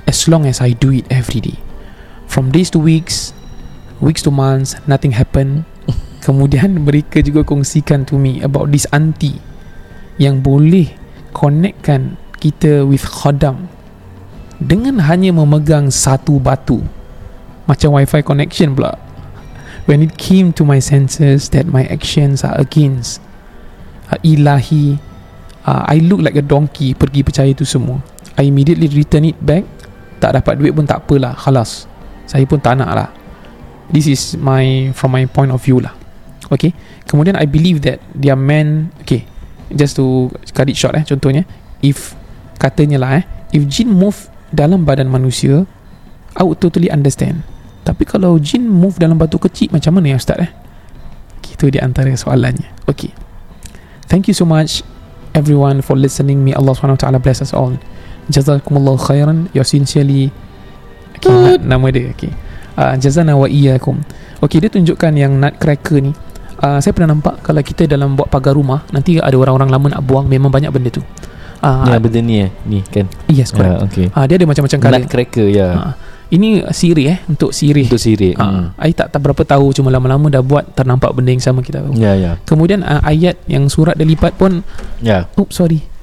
As 0.07 0.27
long 0.27 0.43
as 0.47 0.59
I 0.59 0.75
do 0.75 0.91
it 0.91 1.07
every 1.11 1.39
day. 1.39 1.57
From 2.27 2.51
days 2.51 2.71
to 2.73 2.79
weeks 2.79 3.35
weeks 4.03 4.23
to 4.27 4.31
months 4.31 4.75
nothing 4.87 5.15
happen. 5.15 5.67
Kemudian 6.25 6.83
mereka 6.87 7.19
juga 7.19 7.43
kongsikan 7.43 8.07
to 8.07 8.15
me 8.15 8.39
about 8.43 8.71
this 8.71 8.87
auntie 8.95 9.39
yang 10.15 10.39
boleh 10.39 10.91
connectkan 11.35 12.15
kita 12.39 12.87
with 12.87 13.03
khodam 13.03 13.67
dengan 14.59 15.03
hanya 15.03 15.35
memegang 15.35 15.91
satu 15.91 16.39
batu. 16.39 16.83
Macam 17.67 17.95
wifi 17.95 18.23
connection 18.23 18.75
pula. 18.75 18.99
When 19.83 19.99
it 19.99 20.15
came 20.15 20.55
to 20.55 20.63
my 20.63 20.79
senses 20.79 21.51
that 21.51 21.67
my 21.67 21.83
actions 21.91 22.43
are 22.47 22.55
against 22.55 23.19
uh, 24.07 24.19
ilahi 24.23 24.99
uh, 25.67 25.83
I 25.87 26.03
look 26.03 26.23
like 26.23 26.37
a 26.39 26.45
donkey 26.45 26.95
pergi 26.95 27.23
percaya 27.23 27.51
tu 27.55 27.67
semua. 27.67 27.99
I 28.39 28.49
immediately 28.49 28.89
return 28.89 29.29
it 29.29 29.37
back. 29.39 29.65
Tak 30.23 30.39
dapat 30.39 30.55
duit 30.59 30.71
pun 30.71 30.87
tak 30.87 31.03
apalah 31.03 31.35
khalas. 31.35 31.85
Saya 32.27 32.47
pun 32.47 32.57
tak 32.61 32.79
nak 32.79 32.91
lah 32.95 33.09
this 33.93 34.07
is 34.07 34.33
my 34.41 34.93
from 34.97 35.13
my 35.13 35.29
point 35.29 35.53
of 35.53 35.59
view 35.59 35.77
lah. 35.77 35.91
Okay? 36.49 36.71
Kemudian 37.09 37.35
I 37.35 37.49
believe 37.49 37.85
that 37.85 37.99
their 38.17 38.37
man 38.37 38.93
okay 39.05 39.29
just 39.73 39.97
to 40.01 40.33
cut 40.53 40.69
it 40.69 40.77
short 40.77 40.97
eh 40.97 41.05
contohnya 41.05 41.45
if 41.81 42.17
katanya 42.61 43.01
lah 43.01 43.21
eh 43.21 43.23
if 43.51 43.65
jin 43.69 43.89
move 43.89 44.29
dalam 44.53 44.85
badan 44.85 45.09
manusia 45.09 45.65
I 46.33 46.41
would 46.41 46.57
totally 46.57 46.89
understand. 46.89 47.45
Tapi 47.83 48.07
kalau 48.07 48.39
jin 48.39 48.65
move 48.65 48.97
dalam 48.97 49.19
batu 49.19 49.37
kecil 49.37 49.69
macam 49.69 49.99
mana 49.99 50.15
ya 50.15 50.17
ustaz 50.17 50.39
eh? 50.39 50.51
Itu 51.53 51.69
di 51.69 51.77
antara 51.77 52.09
soalannya. 52.09 52.73
Okay. 52.89 53.13
Thank 54.09 54.31
you 54.31 54.35
so 54.35 54.47
much 54.49 54.81
everyone 55.33 55.81
for 55.81 55.97
listening. 55.97 56.41
Me 56.41 56.53
Allah 56.53 56.73
SWT 56.73 57.05
bless 57.21 57.41
us 57.41 57.51
all. 57.51 57.75
Jazakumullah 58.31 58.95
khairan. 58.97 59.51
You're 59.51 59.67
sincerely 59.67 60.31
okay, 61.19 61.59
na- 61.59 61.77
nama 61.77 61.85
dia 61.91 62.13
okay. 62.13 62.31
Uh, 62.73 62.95
jazana 62.97 63.37
wa 63.37 63.45
iyyakum. 63.45 64.01
Okay 64.41 64.63
dia 64.63 64.69
tunjukkan 64.71 65.11
yang 65.13 65.37
nutcracker 65.37 65.99
ni. 66.01 66.11
Uh, 66.63 66.79
saya 66.79 66.95
pernah 66.95 67.11
nampak 67.11 67.43
kalau 67.43 67.59
kita 67.59 67.83
dalam 67.89 68.15
buat 68.15 68.31
pagar 68.31 68.55
rumah 68.55 68.87
nanti 68.95 69.19
ada 69.19 69.35
orang-orang 69.35 69.67
lama 69.67 69.87
nak 69.99 70.01
buang 70.07 70.25
memang 70.31 70.47
banyak 70.47 70.71
benda 70.71 70.89
tu. 70.93 71.03
Uh, 71.63 71.87
Ya 71.87 71.95
benda 71.95 72.19
ni 72.19 72.43
eh 72.43 72.51
Ni 72.67 72.83
kan? 72.83 73.07
Yes 73.31 73.51
correct. 73.51 73.79
Ya, 73.79 73.87
okay. 73.87 74.07
uh, 74.11 74.23
dia 74.27 74.35
ada 74.39 74.45
macam-macam 74.47 74.79
color 74.79 74.99
Nutcracker 75.03 75.47
ya. 75.51 75.67
Uh, 75.75 75.91
ini 76.33 76.65
sirih 76.73 77.05
eh 77.13 77.19
untuk 77.29 77.53
sirih 77.53 77.85
Untuk 77.85 78.01
sirik 78.01 78.33
uh, 78.41 78.73
I 78.81 78.89
tak, 78.89 79.13
tak 79.13 79.21
berapa 79.21 79.45
tahu 79.45 79.69
cuma 79.77 79.93
lama-lama 79.93 80.33
dah 80.33 80.41
buat 80.41 80.73
ternampak 80.73 81.13
benda 81.13 81.29
yang 81.29 81.43
sama 81.45 81.61
kita 81.61 81.85
tahu 81.85 81.93
Ya 81.93 82.17
ya 82.17 82.41
kemudian 82.49 82.81
uh, 82.81 83.05
ayat 83.05 83.37
yang 83.45 83.69
surat 83.69 83.93
dia 83.93 84.07
lipat 84.07 84.33
pun 84.33 84.65
Ya 84.97 85.29
oh 85.37 85.45
sorry 85.53 85.93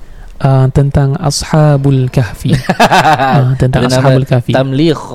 uh, 0.41 0.67
tentang 0.73 1.15
ashabul 1.21 2.09
kahfi. 2.09 2.57
uh, 2.57 3.55
tentang 3.61 3.87
Ada 3.87 4.01
nama 4.01 4.09
ashabul 4.09 4.27
kahfi. 4.27 4.53
Tamliq. 4.57 5.01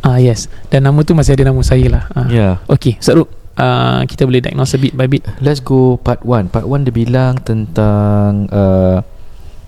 Ah 0.00 0.16
yes. 0.16 0.48
Dan 0.72 0.88
nama 0.88 0.96
tu 1.04 1.12
masih 1.12 1.36
ada 1.36 1.52
nama 1.52 1.60
saya 1.60 1.86
lah. 1.92 2.04
Ah. 2.16 2.26
yeah. 2.32 2.56
Okey, 2.72 2.96
Ustaz 2.96 3.20
Ruk, 3.20 3.28
uh, 3.60 4.00
kita 4.08 4.24
boleh 4.24 4.40
diagnose 4.40 4.80
bit 4.80 4.96
by 4.96 5.04
bit. 5.04 5.28
Let's 5.44 5.60
go 5.60 6.00
part 6.00 6.24
1. 6.24 6.48
Part 6.48 6.64
1 6.64 6.88
dia 6.88 6.94
bilang 7.04 7.36
tentang 7.44 8.48
uh, 8.48 9.04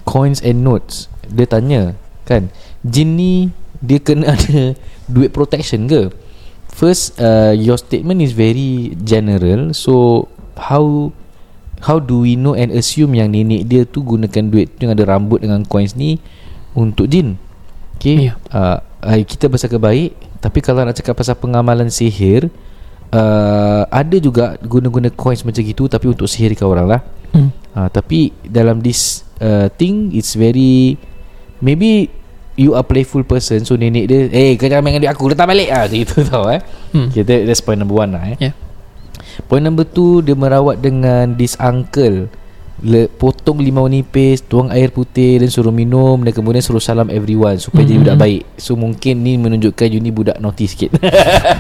coins 0.09 0.40
and 0.40 0.64
notes. 0.64 1.12
Dia 1.29 1.45
tanya, 1.45 1.92
kan, 2.25 2.49
jin 2.81 3.12
ni 3.12 3.53
dia 3.83 3.99
kena 3.99 4.31
ada 4.35 4.79
duit 5.11 5.35
protection 5.35 5.90
ke? 5.90 6.09
First, 6.73 7.21
uh, 7.21 7.53
your 7.53 7.77
statement 7.77 8.25
is 8.25 8.33
very 8.33 8.97
general. 9.05 9.77
So, 9.77 10.25
how 10.57 11.12
how 11.85 12.01
do 12.01 12.25
we 12.25 12.38
know 12.38 12.57
and 12.57 12.73
assume 12.73 13.12
yang 13.12 13.35
nenek 13.35 13.68
dia 13.68 13.85
tu 13.85 14.01
gunakan 14.01 14.49
duit 14.49 14.79
tu 14.79 14.88
yang 14.88 14.97
ada 14.97 15.05
rambut 15.05 15.45
dengan 15.45 15.66
coins 15.68 15.92
ni 15.92 16.16
untuk 16.73 17.12
jin? 17.12 17.37
Okay. 18.01 18.33
Ya. 18.33 18.40
Uh, 18.49 18.81
kita 19.27 19.53
bersangka 19.53 19.77
baik, 19.77 20.16
tapi 20.40 20.59
kalau 20.64 20.87
nak 20.87 20.97
cakap 20.97 21.18
pasal 21.18 21.37
pengamalan 21.37 21.90
sihir, 21.92 22.49
uh, 23.12 23.85
ada 23.92 24.16
juga 24.16 24.57
guna-guna 24.64 25.12
coins 25.12 25.45
macam 25.45 25.62
gitu 25.62 25.87
tapi 25.87 26.09
untuk 26.09 26.27
sihirkan 26.27 26.66
orang 26.66 26.87
lah. 26.88 27.01
Hmm. 27.37 27.51
Uh, 27.73 27.88
tapi 27.92 28.33
dalam 28.45 28.81
this 28.81 29.25
uh, 29.40 29.68
thing 29.77 30.12
it's 30.12 30.37
very 30.37 30.97
maybe 31.61 32.09
you 32.55 32.73
are 32.73 32.85
playful 32.85 33.23
person 33.23 33.62
so 33.62 33.75
nenek 33.75 34.05
dia 34.07 34.29
eh 34.29 34.55
kau 34.55 34.67
jangan 34.67 34.85
main 34.85 34.97
dengan 34.97 35.11
aku 35.11 35.33
datang 35.33 35.49
balik 35.49 35.69
ah 35.69 35.85
gitu 35.87 36.21
tau 36.31 36.49
eh. 36.49 36.61
Hmm. 36.93 37.09
Okay, 37.09 37.25
that, 37.25 37.41
that's 37.45 37.61
point 37.61 37.77
number 37.77 37.97
one 37.97 38.12
lah 38.12 38.23
eh. 38.29 38.37
Yeah. 38.38 38.55
Point 39.49 39.65
number 39.65 39.83
two 39.83 40.21
dia 40.21 40.35
merawat 40.35 40.79
dengan 40.79 41.33
this 41.33 41.57
uncle 41.57 42.29
Le, 42.83 43.07
potong 43.07 43.62
limau 43.62 43.87
nipis 43.87 44.43
tuang 44.43 44.67
air 44.67 44.91
putih 44.91 45.38
dan 45.38 45.47
suruh 45.47 45.71
minum 45.71 46.19
dan 46.19 46.35
kemudian 46.35 46.59
suruh 46.59 46.83
salam 46.83 47.07
everyone 47.09 47.55
supaya 47.55 47.87
jadi 47.87 47.95
Mhm. 47.95 48.03
budak 48.03 48.19
baik 48.19 48.43
so 48.59 48.75
mungkin 48.75 49.23
ni 49.23 49.38
menunjukkan 49.38 49.87
you 49.87 50.03
ni 50.03 50.11
budak 50.11 50.43
naughty 50.43 50.67
sikit 50.67 50.91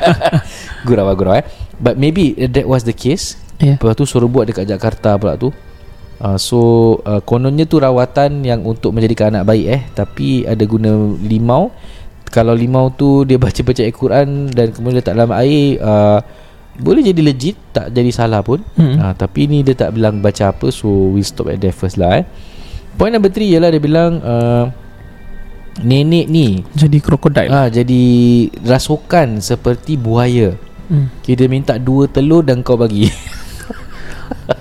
gurau 0.88 1.06
lah 1.06 1.14
gurau 1.14 1.34
eh 1.38 1.44
but 1.78 1.94
maybe 1.94 2.34
that 2.46 2.66
was 2.66 2.82
the 2.82 2.92
case 2.92 3.38
Yeah. 3.62 3.78
Lepas 3.78 3.94
tu 3.94 4.02
suruh 4.02 4.26
buat 4.26 4.50
dekat 4.50 4.66
Jakarta 4.66 5.14
pula 5.14 5.38
tu 5.38 5.54
uh, 6.22 6.38
So 6.38 6.58
uh, 7.02 7.18
kononnya 7.20 7.66
tu 7.66 7.76
rawatan 7.76 8.40
yang 8.40 8.62
untuk 8.62 8.94
menjadikan 8.94 9.34
anak 9.34 9.44
baik 9.44 9.66
eh 9.66 9.82
Tapi 9.92 10.46
ada 10.46 10.62
guna 10.62 10.88
limau 11.18 11.74
Kalau 12.24 12.54
limau 12.54 12.88
tu 12.88 13.26
dia 13.26 13.36
baca-baca 13.42 13.82
Al-Quran 13.82 14.48
Dan 14.48 14.70
kemudian 14.70 15.02
letak 15.02 15.12
dalam 15.12 15.34
air 15.34 15.76
uh, 15.78 16.18
Boleh 16.74 17.02
jadi 17.02 17.20
legit 17.20 17.58
Tak 17.70 17.90
jadi 17.90 18.08
salah 18.08 18.40
pun 18.40 18.62
Hmm. 18.74 18.96
uh, 18.96 19.12
Tapi 19.12 19.44
ni 19.44 19.60
dia 19.60 19.74
tak 19.74 19.92
bilang 19.92 20.18
baca 20.18 20.48
apa 20.48 20.70
So 20.70 20.88
we 21.12 21.20
stop 21.20 21.46
at 21.46 21.58
there 21.58 21.74
first 21.74 21.98
lah 21.98 22.22
eh 22.22 22.24
Point 22.94 23.12
number 23.12 23.28
three 23.28 23.50
ialah 23.50 23.68
dia 23.68 23.80
bilang 23.80 24.22
uh, 24.22 24.70
Nenek 25.80 26.28
ni 26.28 26.60
Jadi 26.72 27.00
krokodil. 27.00 27.48
ah, 27.48 27.66
Jadi 27.66 28.04
rasukan 28.62 29.40
seperti 29.40 29.96
buaya 29.96 30.52
Hmm. 30.82 31.08
Dia 31.24 31.48
minta 31.48 31.80
dua 31.80 32.04
telur 32.04 32.44
dan 32.44 32.60
kau 32.60 32.76
bagi 32.76 33.08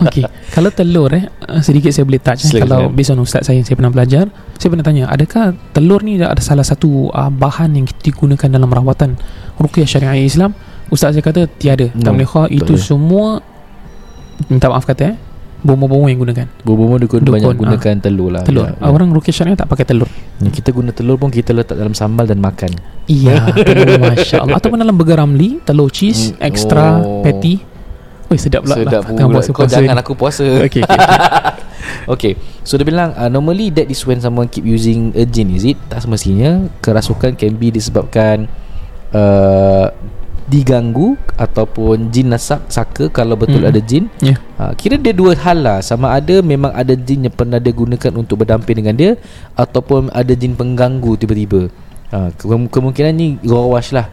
Okey. 0.01 0.23
Kalau 0.49 0.69
telur 0.69 1.09
eh 1.11 1.25
uh, 1.41 1.59
sedikit 1.59 1.89
saya 1.89 2.03
boleh 2.03 2.17
touch 2.17 2.41
eh. 2.41 2.49
Silakan, 2.49 2.63
Kalau 2.63 2.81
based 2.87 3.11
on 3.11 3.19
ustaz 3.19 3.43
saya 3.43 3.55
yang 3.55 3.65
saya 3.65 3.75
pernah 3.75 3.89
belajar, 3.89 4.25
saya 4.55 4.69
pernah 4.69 4.83
tanya, 4.83 5.03
adakah 5.07 5.43
telur 5.71 6.01
ni 6.01 6.17
ada 6.17 6.39
salah 6.39 6.63
satu 6.63 7.09
uh, 7.09 7.27
bahan 7.27 7.73
yang 7.73 7.85
digunakan 7.99 8.47
dalam 8.47 8.67
rawatan 8.67 9.15
ruqyah 9.55 9.85
syariah 9.85 10.19
Islam? 10.19 10.51
Ustaz 10.87 11.13
saya 11.13 11.21
kata 11.21 11.47
tiada. 11.47 11.87
No, 11.91 12.01
Tak 12.01 12.11
boleh 12.13 12.27
tak 12.27 12.47
itu 12.51 12.73
ada. 12.73 12.81
semua 12.81 13.25
minta 14.47 14.67
maaf 14.67 14.83
kata 14.83 15.13
eh 15.13 15.17
bomo-bomo 15.61 16.09
yang 16.09 16.17
gunakan 16.17 16.49
Bobo 16.65 16.97
dukun, 16.97 17.21
Dukun, 17.21 17.37
banyak 17.37 17.47
ah. 17.47 17.53
gunakan 17.53 17.95
telur 18.01 18.33
lah 18.33 18.41
telur. 18.41 18.65
ya, 18.65 18.73
Ya, 18.75 18.89
Orang 18.89 19.13
ruqyah 19.13 19.29
syariah 19.31 19.53
tak 19.53 19.69
pakai 19.69 19.85
telur. 19.85 20.09
ya. 20.41 20.49
Kita 20.49 20.73
guna 20.73 20.89
telur 20.89 21.21
pun 21.21 21.29
kita 21.29 21.53
letak 21.53 21.77
dalam 21.77 21.93
sambal 21.93 22.25
dan 22.25 22.41
makan 22.41 22.73
Iya, 23.05 23.45
telur 23.53 23.93
masya-Allah. 24.01 24.57
Ataupun 24.57 24.81
dalam 24.81 24.97
burger 24.97 25.21
ramli, 25.21 25.61
telur 25.61 25.93
cheese, 25.93 26.33
Hmm, 26.33 26.41
extra, 26.41 26.97
oh. 26.97 27.21
patty. 27.21 27.61
Weh 28.31 28.39
sedap 28.39 28.63
pula 28.63 28.75
Sedap 28.77 29.03
lah. 29.03 29.11
Pula 29.11 29.19
Kau 29.19 29.29
puasa-puasa 29.29 29.73
jangan 29.75 29.93
ni. 29.93 30.01
aku 30.01 30.13
puasa 30.15 30.45
Okey, 30.65 30.81
okey. 30.81 30.99
Okay 32.15 32.33
So 32.61 32.75
dia 32.75 32.83
bilang 32.83 33.11
uh, 33.13 33.27
Normally 33.27 33.69
that 33.69 33.85
is 33.85 33.99
when 34.01 34.17
someone 34.17 34.47
keep 34.47 34.63
using 34.63 35.11
a 35.13 35.23
gin 35.23 35.51
Is 35.51 35.65
it? 35.65 35.77
Tak 35.85 36.01
semestinya 36.01 36.63
Kerasukan 36.79 37.35
can 37.35 37.53
be 37.53 37.69
disebabkan 37.69 38.47
uh, 39.11 39.91
Diganggu 40.43 41.15
Ataupun 41.35 42.09
jin 42.09 42.27
nasab 42.27 42.67
Saka 42.67 43.07
Kalau 43.07 43.35
betul 43.35 43.59
Hmm. 43.59 43.69
ada 43.69 43.79
jin 43.79 44.07
Ya. 44.19 44.39
uh, 44.55 44.71
Kira 44.73 44.95
dia 44.95 45.11
dua 45.11 45.35
hal 45.35 45.59
lah 45.59 45.79
Sama 45.79 46.11
ada 46.11 46.39
memang 46.41 46.71
ada 46.71 46.91
jin 46.91 47.23
Yang 47.23 47.35
pernah 47.35 47.57
dia 47.57 47.71
gunakan 47.71 48.11
Untuk 48.15 48.39
berdamping 48.39 48.77
dengan 48.77 48.95
dia 48.95 49.11
Ataupun 49.53 50.07
ada 50.09 50.31
jin 50.31 50.53
pengganggu 50.53 51.17
Tiba-tiba 51.17 51.67
uh, 52.09 52.29
ke- 52.31 52.47
Kemungkinan 52.69 53.11
ni 53.11 53.35
Gawash 53.37 53.91
lah 53.91 54.07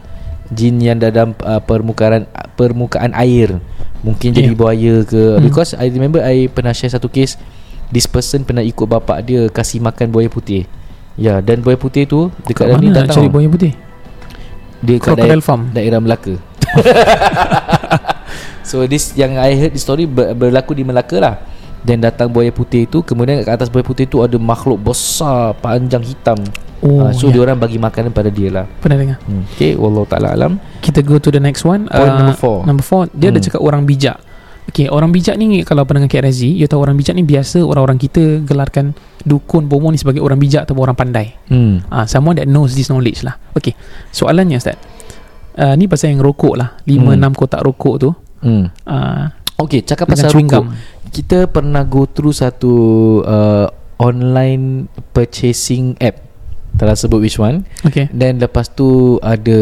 Jin 0.49 0.79
yang 0.79 0.97
dalam 0.97 1.37
uh, 1.39 1.61
permukaan 1.61 2.25
permukaan 2.51 3.13
air 3.13 3.61
Mungkin 3.99 4.31
jadi 4.31 4.51
Yeah. 4.51 4.57
buaya 4.57 4.93
ke 5.03 5.21
Hmm. 5.35 5.43
Because 5.43 5.75
I 5.75 5.91
remember 5.91 6.19
I 6.19 6.47
pernah 6.47 6.71
share 6.71 6.87
satu 6.87 7.07
case 7.07 7.35
This 7.89 8.05
person 8.05 8.47
pernah 8.47 8.63
ikut 8.63 8.85
bapak 8.85 9.17
dia 9.21 9.47
Kasih 9.47 9.79
makan 9.79 10.07
buaya 10.07 10.27
putih 10.27 10.63
Ya 11.19 11.43
dan 11.43 11.59
buaya 11.59 11.75
putih 11.75 12.07
tu 12.07 12.31
Dekat 12.47 12.63
Kat 12.63 12.67
dalam 12.69 12.79
ni 12.79 12.87
mana 12.87 12.95
tak 12.95 13.01
nak 13.01 13.09
tahu 13.09 13.17
cari 13.17 13.29
buaya 13.29 13.47
putih? 13.49 13.71
Dia 14.79 14.95
kat 14.95 15.11
daerah, 15.13 15.43
farm. 15.43 15.61
daerah 15.75 15.99
Melaka 15.99 16.33
So 18.63 18.85
this 18.85 19.11
yang 19.13 19.35
I 19.35 19.57
heard 19.57 19.73
the 19.73 19.81
story 19.81 20.05
ber, 20.05 20.31
berlaku 20.31 20.71
di 20.71 20.85
Melaka 20.85 21.17
lah 21.19 21.35
Dan 21.81 21.99
datang 21.99 22.29
buaya 22.29 22.53
putih 22.53 22.85
tu 22.85 23.01
Kemudian 23.01 23.43
kat 23.43 23.59
atas 23.59 23.67
buaya 23.67 23.83
putih 23.83 24.05
tu 24.05 24.21
Ada 24.21 24.37
makhluk 24.37 24.79
besar 24.79 25.57
Panjang 25.57 26.05
hitam 26.05 26.39
Oh, 26.79 27.03
Ah, 27.03 27.11
So 27.11 27.27
ya. 27.27 27.35
dia 27.35 27.41
orang 27.43 27.57
bagi 27.57 27.75
makanan 27.75 28.09
pada 28.09 28.27
dia 28.27 28.47
lah 28.49 28.63
Pernah 28.79 28.95
dengar. 28.95 29.17
hmm. 29.21 29.51
Okay 29.51 29.75
Wallahu 29.75 30.05
ta'ala 30.05 30.31
alam 30.31 30.55
Kita 30.79 31.01
go 31.01 31.17
to 31.17 31.27
the 31.27 31.37
next 31.37 31.61
one. 31.61 31.85
Point 31.85 32.13
number 32.15 32.33
four. 32.33 32.63
Number 32.63 32.81
four, 32.81 33.11
dia 33.11 33.27
ada 33.27 33.37
Hmm. 33.37 33.45
cakap 33.45 33.61
orang 33.61 33.83
bijak. 33.83 34.15
Okay, 34.65 34.85
orang 34.85 35.09
bijak 35.09 35.33
ni 35.33 35.65
kalau 35.65 35.81
pendengar 35.81 36.07
KRZ, 36.07 36.45
you 36.45 36.63
tahu 36.63 36.79
orang 36.79 36.93
bijak 36.93 37.11
ni 37.11 37.25
biasa 37.25 37.59
orang-orang 37.59 37.97
kita 37.97 38.45
gelarkan 38.45 38.93
dukun 39.19 39.65
bomo 39.65 39.89
ni 39.89 39.97
sebagai 39.97 40.21
orang 40.21 40.37
bijak 40.37 40.63
atau 40.63 40.77
orang 40.77 40.93
pandai. 40.93 41.33
hmm. 41.47 41.89
Ah, 41.89 42.05
someone 42.05 42.37
that 42.37 42.45
knows 42.45 42.71
this 42.71 42.87
knowledge 42.87 43.21
lah. 43.21 43.33
Okay, 43.51 43.73
soalannya 44.09 44.55
Ustaz. 44.55 44.77
Uh, 45.51 45.73
ni 45.73 45.89
pasal 45.89 46.13
yang 46.13 46.21
rokok 46.21 46.53
lah 46.53 46.77
5-6 46.85 46.95
Hmm. 47.19 47.33
kotak 47.33 47.59
rokok 47.59 47.95
tu 47.97 48.09
Hmm. 48.39 48.71
uh, 48.85 49.27
Okay 49.57 49.83
cakap 49.83 50.07
pasal 50.07 50.31
rokok. 50.31 50.71
Kita 51.09 51.49
pernah 51.49 51.83
go 51.83 52.05
through 52.05 52.31
satu 52.31 52.71
uh, 53.19 53.67
Online 53.99 54.87
purchasing 55.11 55.99
app 55.99 56.28
Nak 56.79 56.95
sebut 56.95 57.19
which 57.19 57.35
one. 57.35 57.67
Okay. 57.83 58.07
Dan 58.11 58.39
lepas 58.39 58.71
tu 58.71 59.19
ada 59.19 59.59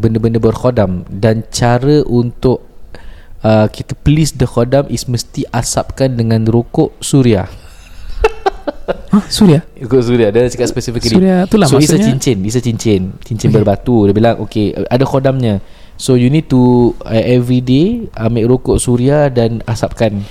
benda-benda 0.00 0.40
berkhodam. 0.40 1.04
Dan 1.08 1.44
cara 1.52 2.00
untuk 2.04 2.64
uh, 3.44 3.66
kita 3.68 3.92
please 3.94 4.34
the 4.34 4.48
khodam 4.48 4.88
is 4.88 5.04
mesti 5.06 5.44
asapkan 5.50 6.16
dengan 6.16 6.42
rokok 6.48 6.96
suria 6.98 7.46
Hah, 9.12 9.24
Surya? 9.26 9.62
Rokok 9.82 10.02
suria 10.02 10.30
Dia 10.30 10.46
cakap 10.46 10.70
spesifik 10.70 11.02
Surya 11.06 11.42
tu 11.46 11.58
lah 11.58 11.66
So 11.66 11.78
it's 11.78 11.90
a 11.90 11.98
maksudnya. 11.98 12.06
cincin. 12.14 12.36
It's 12.46 12.58
a 12.58 12.62
cincin. 12.62 13.02
Cincin 13.22 13.50
Okay. 13.50 13.56
berbatu. 13.58 14.06
Dia 14.06 14.14
bilang 14.14 14.36
okay 14.38 14.74
Ada 14.86 15.02
khodamnya. 15.02 15.58
So 15.98 16.14
you 16.14 16.30
need 16.30 16.46
to 16.50 16.94
uh, 17.02 17.18
Every 17.18 17.62
day 17.62 18.06
Ambil 18.14 18.46
rokok 18.46 18.78
suria 18.78 19.26
Dan 19.26 19.62
asapkan 19.66 20.22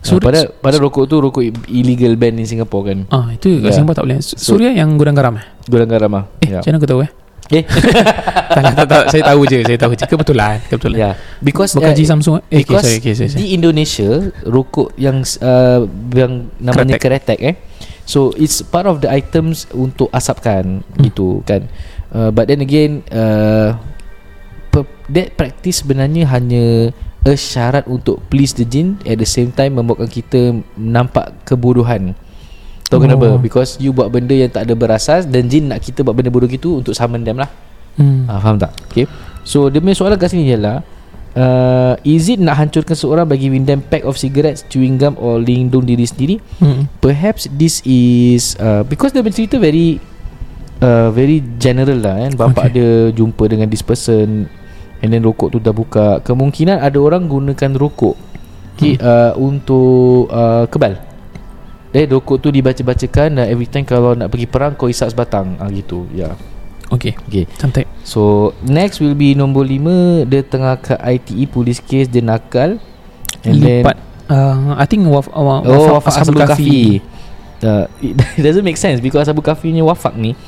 Sur- 0.00 0.16
uh, 0.16 0.22
pada, 0.22 0.48
pada 0.50 0.76
rokok 0.76 1.04
tu 1.04 1.16
Rokok 1.16 1.42
illegal 1.66 2.16
ban 2.16 2.32
in 2.32 2.44
Singapore 2.44 2.82
kan 2.86 2.98
Ah 3.08 3.28
itu 3.30 3.60
kat 3.60 3.68
Ya. 3.68 3.74
Singapore 3.74 3.96
tak 3.96 4.04
boleh. 4.04 4.18
Su- 4.18 4.36
Surya 4.36 4.72
yang 4.72 4.96
gudang 4.96 5.12
garam 5.12 5.36
eh? 5.36 5.44
Gudang 5.64 5.86
garam 5.86 6.10
lah 6.10 6.24
Eh, 6.38 6.48
yeah. 6.48 6.58
macam 6.58 6.70
mana 6.70 6.78
kau 6.78 6.88
tahu 6.88 7.02
eh? 7.02 7.10
Eh 7.52 7.64
tak, 8.54 8.62
tak, 8.72 8.86
tak, 8.86 9.02
saya 9.10 9.22
tahu 9.26 9.40
je, 9.44 9.58
saya 9.60 9.74
tahu 9.76 9.92
je. 9.92 10.06
Kebetulan, 10.06 10.62
kebetulan. 10.64 10.96
yeah. 10.96 11.14
Because 11.38 11.74
Bukan 11.74 11.84
uh, 11.84 11.92
Haji 11.92 12.04
Samsung 12.06 12.34
eh? 12.36 12.40
Eh, 12.40 12.46
okay, 12.46 12.58
Because 12.62 12.84
sorry, 12.86 12.98
okay, 12.98 13.12
sorry, 13.12 13.28
sorry. 13.28 13.40
di 13.40 13.46
Indonesia 13.52 14.10
Rokok 14.42 14.88
yang 14.96 15.16
uh, 15.20 15.80
Yang 16.10 16.32
namanya 16.56 16.96
keretek. 16.96 17.38
eh 17.38 17.54
So 18.02 18.32
it's 18.34 18.62
part 18.62 18.86
of 18.86 18.98
the 18.98 19.08
items 19.08 19.68
Untuk 19.70 20.08
asapkan 20.10 20.80
Hmm. 20.80 21.02
Gitu 21.02 21.42
kan 21.42 21.66
uh, 22.10 22.30
But 22.30 22.46
then 22.46 22.60
again 22.60 23.02
uh, 23.08 23.76
per, 24.68 24.86
That 25.08 25.34
practice 25.34 25.82
sebenarnya 25.82 26.24
hanya 26.26 26.94
A 27.20 27.36
syarat 27.36 27.84
untuk 27.84 28.20
please 28.28 28.56
the 28.56 28.64
jin 28.64 28.96
At 29.04 29.20
the 29.20 29.28
same 29.28 29.52
time 29.52 29.76
Membuatkan 29.76 30.08
kita 30.08 30.40
Nampak 30.74 31.44
kebodohan 31.44 32.16
Tahu 32.88 32.96
Oh. 32.96 33.02
kenapa 33.04 33.36
Because 33.36 33.76
you 33.76 33.92
buat 33.92 34.08
benda 34.08 34.32
yang 34.32 34.48
tak 34.48 34.64
ada 34.64 34.74
berasas 34.74 35.28
Dan 35.28 35.46
jin 35.46 35.68
nak 35.68 35.78
kita 35.80 36.00
buat 36.00 36.16
benda 36.16 36.28
bodoh 36.28 36.48
gitu 36.48 36.80
Untuk 36.80 36.92
summon 36.92 37.22
them 37.22 37.38
lah 37.38 37.50
Hmm. 37.98 38.22
Ah, 38.30 38.38
faham 38.38 38.54
tak? 38.56 38.70
Okay. 38.88 39.04
So 39.42 39.66
dia 39.66 39.82
punya 39.82 39.92
soalan 39.92 40.14
kat 40.16 40.30
sini 40.30 40.46
ialah 40.48 40.80
uh, 41.34 41.98
Is 42.00 42.30
it 42.30 42.38
nak 42.38 42.56
hancurkan 42.56 42.94
seorang 42.94 43.26
bagi 43.26 43.50
win 43.50 43.66
them 43.66 43.82
pack 43.82 44.06
of 44.06 44.14
cigarettes, 44.14 44.62
chewing 44.66 44.94
gum 44.96 45.18
or 45.18 45.42
lindung 45.42 45.84
diri 45.84 46.06
sendiri? 46.06 46.38
Hmm. 46.62 46.86
Perhaps 47.02 47.50
this 47.52 47.82
is 47.82 48.54
uh, 48.56 48.86
Because 48.86 49.10
dia 49.10 49.20
bercerita 49.20 49.58
very 49.58 49.98
uh, 50.80 51.10
Very 51.10 51.42
general 51.58 51.98
lah 51.98 52.24
kan 52.24 52.32
Bapak 52.38 52.70
Okay. 52.70 52.78
dia 52.78 52.90
jumpa 53.12 53.44
dengan 53.50 53.66
this 53.66 53.82
person 53.82 54.46
And 55.00 55.16
then 55.16 55.24
rokok 55.24 55.48
tu 55.52 55.58
dah 55.58 55.72
buka 55.72 56.20
Kemungkinan 56.20 56.76
ada 56.80 56.98
orang 57.00 57.24
gunakan 57.24 57.72
rokok 57.76 58.16
okay, 58.76 59.00
uh, 59.00 59.32
Untuk 59.40 60.28
uh, 60.28 60.68
kebal 60.68 61.00
Dan 61.90 62.06
rokok 62.06 62.38
tu 62.38 62.48
dibaca-bacakan 62.54 63.40
dan 63.40 63.44
every 63.50 63.66
time 63.66 63.82
kalau 63.82 64.14
nak 64.14 64.30
pergi 64.30 64.46
perang 64.46 64.78
kau 64.78 64.86
isap 64.86 65.10
sebatang. 65.10 65.58
Ah 65.58 65.66
gitu. 65.74 66.06
Ya. 66.14 66.30
Yeah. 66.30 66.34
Okey. 66.94 67.18
Okay. 67.26 67.44
Cantik. 67.58 67.90
So 68.06 68.54
next 68.62 69.02
will 69.02 69.18
be 69.18 69.34
nombor 69.34 69.66
5 69.66 70.30
dia 70.30 70.42
tengah 70.46 70.78
ke 70.78 70.94
ITE 70.94 71.50
police 71.50 71.82
case 71.82 72.06
dia 72.06 72.22
nakal. 72.22 72.78
Lipat 73.42 74.10
uh, 74.30 74.78
I 74.78 74.86
think 74.86 75.10
waf, 75.10 75.26
uh, 75.34 75.62
oh, 75.66 75.98
wafak 75.98 76.22
Ashabul 76.22 76.46
Kahfi. 76.46 77.02
Uh, 77.60 77.84
it 78.00 78.16
doesn't 78.46 78.64
make 78.64 78.78
sense 78.78 79.02
because 79.02 79.26
Ashabul 79.26 79.44
Kahfi 79.44 79.74
ni 79.74 79.82
wafak 79.82 80.14
ni 80.14 80.38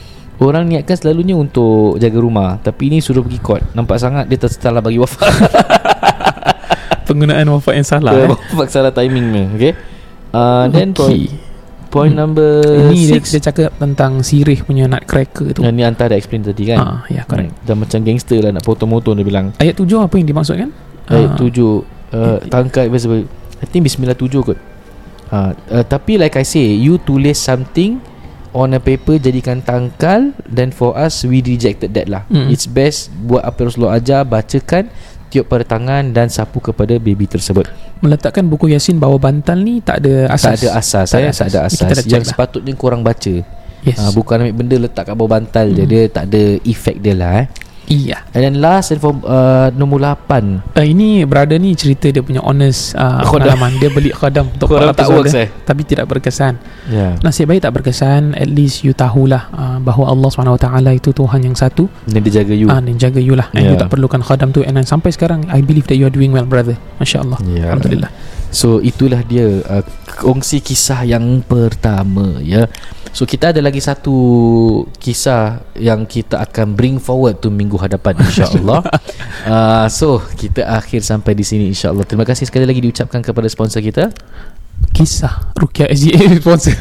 Orang 0.42 0.66
niatkan 0.66 0.98
selalunya 0.98 1.38
untuk 1.38 1.96
jaga 1.96 2.18
rumah 2.18 2.58
Tapi 2.58 2.90
ini 2.90 2.98
suruh 2.98 3.22
pergi 3.22 3.38
court. 3.38 3.62
Nampak 3.72 3.96
sangat 3.96 4.26
dia 4.26 4.36
tersalah 4.36 4.82
bagi 4.82 4.98
wafak 4.98 5.22
Penggunaan 7.08 7.46
wafak 7.50 7.74
yang 7.78 7.86
salah 7.86 8.12
eh? 8.14 8.28
Wafak 8.30 8.68
salah 8.70 8.90
timing 8.90 9.26
ni 9.30 9.42
Okay 9.54 9.72
uh, 10.34 10.66
Then 10.68 10.94
Okay. 10.94 11.28
point, 11.88 12.10
point 12.10 12.14
number 12.16 12.64
Ini 12.88 13.16
dia, 13.16 13.20
6 13.20 13.32
dia 13.36 13.40
cakap 13.42 13.70
tentang 13.76 14.24
sirih 14.24 14.64
punya 14.64 14.88
nutcracker 14.88 15.52
tu. 15.52 15.60
Yang 15.60 15.74
ni 15.76 15.82
Anta 15.84 16.08
dah 16.08 16.16
explain 16.16 16.40
tadi 16.40 16.64
kan? 16.64 16.78
Ah, 16.80 17.00
ya, 17.06 17.20
correct. 17.28 17.52
Hmm, 17.52 17.66
Dah 17.68 17.76
macam 17.76 17.98
gangster 18.00 18.40
lah 18.40 18.50
Nak 18.56 18.64
potong-potong 18.64 19.20
dia 19.20 19.26
bilang. 19.28 19.52
Ayat 19.60 19.76
tujuh 19.76 20.00
apa 20.00 20.14
yang 20.16 20.24
dimaksudkan? 20.24 20.70
Ayat 21.06 21.30
Ah, 21.32 21.36
tujuh 21.36 21.84
uh, 22.16 22.38
Tangkai 22.48 22.88
visible 22.88 23.28
I 23.62 23.66
think 23.68 23.86
bismillah 23.86 24.18
tujuh 24.18 24.42
kot. 24.42 24.58
Uh, 25.28 25.52
uh, 25.70 25.84
Tapi 25.84 26.16
like 26.16 26.34
I 26.34 26.42
say 26.42 26.74
You 26.74 26.96
tulis 26.96 27.36
something 27.36 28.00
On 28.52 28.68
a 28.68 28.76
paper 28.76 29.16
Jadikan 29.16 29.60
tangkal 29.60 30.32
Then 30.44 30.70
for 30.70 30.92
us 30.94 31.22
We 31.22 31.40
rejected 31.40 31.92
that 31.92 32.06
lah 32.06 32.24
Mm. 32.26 32.48
It's 32.48 32.64
best 32.64 33.08
Buat 33.18 33.42
apa 33.42 33.58
Rasulullah 33.62 33.96
ajar 33.96 34.22
Bacakan 34.22 34.92
Tiup 35.28 35.46
pada 35.46 35.64
tangan 35.66 36.12
Dan 36.12 36.28
sapu 36.28 36.60
kepada 36.60 36.96
baby 36.96 37.24
tersebut 37.24 37.64
Meletakkan 37.98 38.44
buku 38.44 38.68
Yasin 38.68 38.96
bawah 38.96 39.16
bantal 39.16 39.56
ni 39.56 39.78
tak 39.78 40.02
ada 40.02 40.28
asas. 40.28 40.58
Tak 40.58 40.58
ada 40.58 40.68
asas 40.74 41.06
Tak 41.06 41.16
ada 41.16 41.24
eh, 41.24 41.32
Tak 41.32 41.48
ada 41.48 41.60
asas. 41.64 41.80
Kita 41.80 42.02
Yang 42.06 42.22
dah. 42.22 42.30
sepatutnya 42.30 42.72
korang 42.74 43.00
baca 43.00 43.34
Yes. 43.82 43.98
uh, 43.98 44.12
Bukan 44.12 44.36
ambil 44.38 44.54
benda 44.54 44.76
Letak 44.78 45.04
kat 45.06 45.14
bawah 45.14 45.32
bantal 45.32 45.66
je 45.68 45.82
Mm. 45.82 45.88
Dia 45.88 46.02
tak 46.06 46.24
ada 46.28 46.42
Effect 46.62 46.98
dia 46.98 47.14
lah 47.14 47.32
eh 47.40 47.46
Iya. 47.90 48.22
And 48.32 48.40
then 48.42 48.54
last 48.62 48.94
and 48.94 49.00
for, 49.02 49.16
uh, 49.26 49.70
Nombor 49.74 50.00
8 50.02 50.78
Uh, 50.78 50.86
ini 50.86 51.26
brother 51.26 51.58
ni 51.58 51.74
cerita 51.74 52.08
dia 52.08 52.22
punya 52.22 52.40
honest 52.44 52.94
uh, 52.94 53.20
pengalaman. 53.26 53.76
Dia 53.82 53.90
beli 53.90 54.14
khadam 54.14 54.48
untuk 54.48 54.70
Khadam 54.70 54.94
400 54.94 54.98
tak 54.98 55.08
works, 55.10 55.34
eh? 55.36 55.48
Tapi 55.66 55.82
tidak 55.84 56.06
berkesan. 56.08 56.54
Ya 56.88 56.96
yeah. 56.96 57.12
Nasib 57.20 57.50
baik 57.50 57.64
tak 57.64 57.72
berkesan. 57.76 58.34
At 58.38 58.48
least 58.48 58.86
you 58.86 58.94
tahulah 58.96 59.50
uh, 59.52 59.78
bahawa 59.82 60.14
Allah 60.14 60.28
SWT 60.30 60.66
itu 60.96 61.10
Tuhan 61.12 61.40
yang 61.42 61.56
satu. 61.58 61.90
Dan 62.06 62.22
dia 62.24 62.42
jaga 62.42 62.54
you 62.54 62.68
Ah, 62.70 62.80
dan 62.80 62.96
jaga 62.96 63.20
you 63.20 63.34
lah. 63.36 63.48
And 63.52 63.64
you 63.66 63.74
Yeah. 63.74 63.88
tak 63.88 63.92
perlukan 63.92 64.20
khadam 64.20 64.52
tu. 64.52 64.60
And 64.64 64.76
then 64.76 64.84
sampai 64.84 65.12
sekarang, 65.12 65.48
I 65.48 65.64
believe 65.64 65.88
that 65.88 65.96
you 65.96 66.04
are 66.04 66.14
doing 66.14 66.32
well, 66.32 66.44
brother. 66.44 66.76
Masya 67.00 67.24
Allah. 67.24 67.38
Ya. 67.48 67.72
Alhamdulillah. 67.72 68.10
So 68.52 68.84
itulah 68.84 69.24
dia 69.24 69.64
uh, 69.64 69.80
kongsi 70.20 70.60
kisah 70.60 71.08
yang 71.08 71.40
pertama 71.40 72.36
ya. 72.44 72.68
So 73.16 73.24
kita 73.24 73.52
ada 73.52 73.64
lagi 73.64 73.80
satu 73.80 74.12
kisah 75.00 75.64
yang 75.76 76.04
kita 76.04 76.40
akan 76.40 76.76
bring 76.76 76.96
forward 77.00 77.40
tu 77.40 77.48
minggu 77.48 77.80
hadapan 77.80 78.20
insya-Allah. 78.20 78.84
uh, 79.52 79.86
so 79.88 80.20
kita 80.36 80.68
akhir 80.68 81.00
sampai 81.00 81.32
di 81.32 81.44
sini 81.44 81.72
insya-Allah. 81.72 82.04
Terima 82.04 82.28
kasih 82.28 82.44
sekali 82.44 82.68
lagi 82.68 82.84
diucapkan 82.84 83.24
kepada 83.24 83.48
sponsor 83.48 83.80
kita. 83.80 84.12
Kisah 84.92 85.56
Rukia 85.56 85.88
SGA 85.88 86.36
sponsor. 86.40 86.76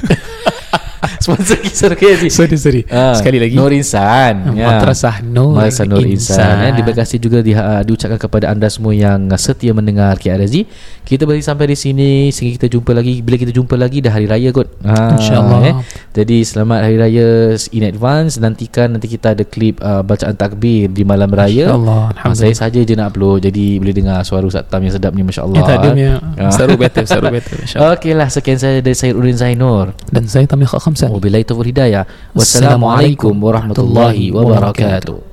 Sponsor 1.22 1.58
kisah 1.64 1.94
Rukiah 1.94 2.18
sorry, 2.28 2.58
sorry. 2.58 2.82
Ah, 2.90 3.14
Sekali 3.14 3.38
lagi. 3.38 3.54
Nur 3.54 3.70
Insan. 3.70 4.58
Ya. 4.58 4.66
Madrasah 4.68 5.22
Nur, 5.22 5.54
Madrasah 5.54 5.86
Nur 5.86 6.02
Insan. 6.02 6.42
Insan. 6.42 6.56
Eh, 6.66 6.72
terima 6.76 6.94
kasih 6.94 7.18
juga 7.18 7.40
di, 7.40 7.54
uh, 7.54 7.82
diucapkan 7.86 8.18
kepada 8.18 8.50
anda 8.50 8.66
semua 8.68 8.92
yang 8.92 9.30
uh, 9.30 9.38
setia 9.38 9.72
mendengar 9.72 10.18
KRZ. 10.18 10.66
Kita 11.06 11.24
beri 11.24 11.40
sampai 11.40 11.70
di 11.70 11.78
sini 11.78 12.10
sehingga 12.30 12.58
kita 12.58 12.68
jumpa 12.74 12.92
lagi. 12.92 13.22
Bila 13.22 13.36
kita 13.38 13.54
jumpa 13.54 13.78
lagi 13.78 14.02
dah 14.02 14.12
hari 14.12 14.26
raya 14.26 14.50
kot. 14.50 14.68
Ha, 14.82 15.16
InsyaAllah. 15.16 15.60
Eh. 15.70 15.74
Jadi 16.18 16.38
selamat 16.42 16.80
hari 16.82 16.98
raya 16.98 17.28
in 17.72 17.84
advance. 17.86 18.42
Nantikan 18.42 18.98
nanti 18.98 19.06
kita 19.06 19.38
ada 19.38 19.44
klip 19.46 19.78
uh, 19.80 20.02
bacaan 20.02 20.34
takbir 20.34 20.90
di 20.90 21.06
malam 21.06 21.30
raya. 21.30 21.70
InsyaAllah. 21.70 22.34
Saya 22.34 22.56
saja 22.56 22.80
je 22.80 22.96
nak 22.96 23.12
upload 23.12 23.44
Jadi 23.44 23.76
boleh 23.78 23.92
dengar 23.92 24.24
suara 24.24 24.48
Ustaz 24.48 24.64
Tam 24.66 24.80
yang 24.80 24.96
sedap 24.96 25.12
ni 25.12 25.22
Masya 25.22 25.44
Allah 25.44 25.58
Ya, 25.60 25.64
tak 25.68 25.76
ada 25.78 25.90
punya 25.92 26.12
Ah. 26.40 26.50
Seru 26.50 26.74
better 26.80 27.04
Seru 27.04 27.28
better 27.36 27.56
InsyaAllah 27.60 27.94
Okey 28.00 28.14
lah 28.16 28.28
sekian 28.32 28.56
saya 28.56 28.80
dari 28.80 28.96
saya 28.96 29.12
Udin 29.12 29.36
Zainur 29.36 29.92
Dan 30.08 30.26
saya 30.26 30.48
Tamil 30.48 30.66
Khamsan 30.66 31.11
Wabillahi 31.12 31.44
taufiq 31.44 31.68
hidayah 31.76 32.04
Wassalamualaikum 32.36 33.36
warahmatullahi 33.38 34.32
wabarakatuh 34.32 35.31